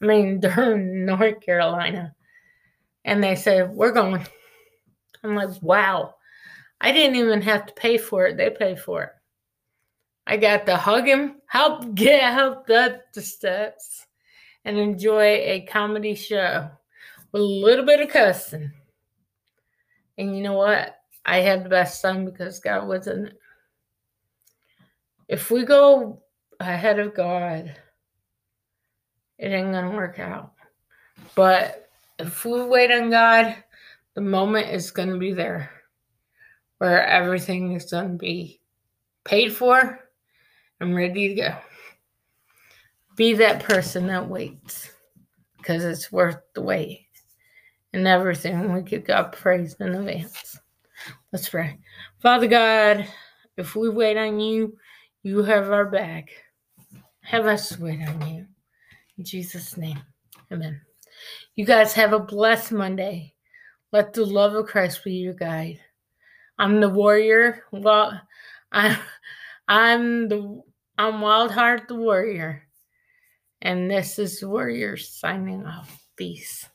I 0.01 0.05
mean 0.05 0.39
Durham, 0.39 1.05
North 1.05 1.41
Carolina. 1.41 2.15
And 3.03 3.21
they 3.21 3.35
said, 3.35 3.71
We're 3.71 3.91
going. 3.91 4.25
I'm 5.25 5.35
like, 5.35 5.61
wow. 5.61 6.15
I 6.79 6.93
didn't 6.93 7.17
even 7.17 7.41
have 7.41 7.65
to 7.65 7.73
pay 7.73 7.97
for 7.97 8.27
it. 8.27 8.37
They 8.37 8.49
paid 8.49 8.79
for 8.79 9.03
it. 9.03 9.09
I 10.27 10.37
got 10.37 10.65
to 10.67 10.77
hug 10.77 11.07
him, 11.07 11.37
help 11.47 11.93
get 11.95 12.21
help 12.33 12.69
up 12.69 13.11
the 13.13 13.21
steps, 13.21 14.05
and 14.65 14.77
enjoy 14.77 15.23
a 15.23 15.65
comedy 15.69 16.15
show 16.15 16.69
with 17.31 17.41
a 17.41 17.45
little 17.45 17.85
bit 17.85 18.01
of 18.01 18.09
cussing. 18.09 18.71
And 20.17 20.35
you 20.35 20.43
know 20.43 20.53
what? 20.53 20.97
I 21.25 21.37
had 21.37 21.63
the 21.63 21.69
best 21.69 22.01
time 22.01 22.25
because 22.25 22.59
God 22.59 22.87
was 22.87 23.07
in 23.07 23.27
it. 23.27 23.39
If 25.27 25.49
we 25.49 25.63
go 25.63 26.21
ahead 26.59 26.99
of 26.99 27.15
God, 27.15 27.75
it 29.37 29.47
ain't 29.47 29.71
gonna 29.71 29.95
work 29.95 30.19
out. 30.19 30.53
But 31.35 31.89
if 32.19 32.45
we 32.45 32.63
wait 32.63 32.91
on 32.91 33.09
God, 33.09 33.55
the 34.13 34.21
moment 34.21 34.69
is 34.69 34.91
gonna 34.91 35.17
be 35.17 35.33
there 35.33 35.71
where 36.77 37.05
everything 37.05 37.73
is 37.73 37.91
gonna 37.91 38.09
be 38.09 38.59
paid 39.23 39.53
for 39.53 39.99
I'm 40.81 40.95
ready 40.95 41.29
to 41.29 41.35
go. 41.35 41.55
Be 43.15 43.35
that 43.35 43.63
person 43.63 44.07
that 44.07 44.27
waits 44.27 44.89
because 45.57 45.85
it's 45.85 46.11
worth 46.11 46.39
the 46.55 46.61
wait. 46.63 47.05
And 47.93 48.07
everything 48.07 48.73
we 48.73 48.81
give 48.81 49.05
God 49.05 49.31
praise 49.31 49.75
in 49.79 49.93
advance. 49.93 50.57
Let's 51.31 51.47
pray. 51.47 51.77
Father 52.19 52.47
God, 52.47 53.05
if 53.57 53.75
we 53.75 53.89
wait 53.89 54.17
on 54.17 54.39
you, 54.39 54.75
you 55.21 55.43
have 55.43 55.71
our 55.71 55.85
back. 55.85 56.29
Have 57.21 57.45
us 57.45 57.77
wait 57.77 58.01
on 58.07 58.27
you. 58.27 58.47
In 59.19 59.23
Jesus' 59.23 59.77
name, 59.77 60.01
amen. 60.51 60.81
You 61.55 61.63
guys 61.63 61.93
have 61.93 62.13
a 62.13 62.19
blessed 62.19 62.71
Monday. 62.71 63.35
Let 63.91 64.13
the 64.13 64.25
love 64.25 64.55
of 64.55 64.65
Christ 64.65 65.03
be 65.03 65.13
your 65.13 65.35
guide. 65.35 65.79
I'm 66.57 66.81
the 66.81 66.89
warrior. 66.89 67.65
Well, 67.71 68.19
I, 68.71 68.97
I'm 69.67 70.27
the 70.27 70.63
I'm 70.97 71.21
Wildheart 71.21 71.87
the 71.87 71.95
Warrior, 71.95 72.67
and 73.61 73.89
this 73.89 74.19
is 74.19 74.43
Warrior 74.43 74.97
signing 74.97 75.65
off. 75.65 76.05
Peace. 76.15 76.67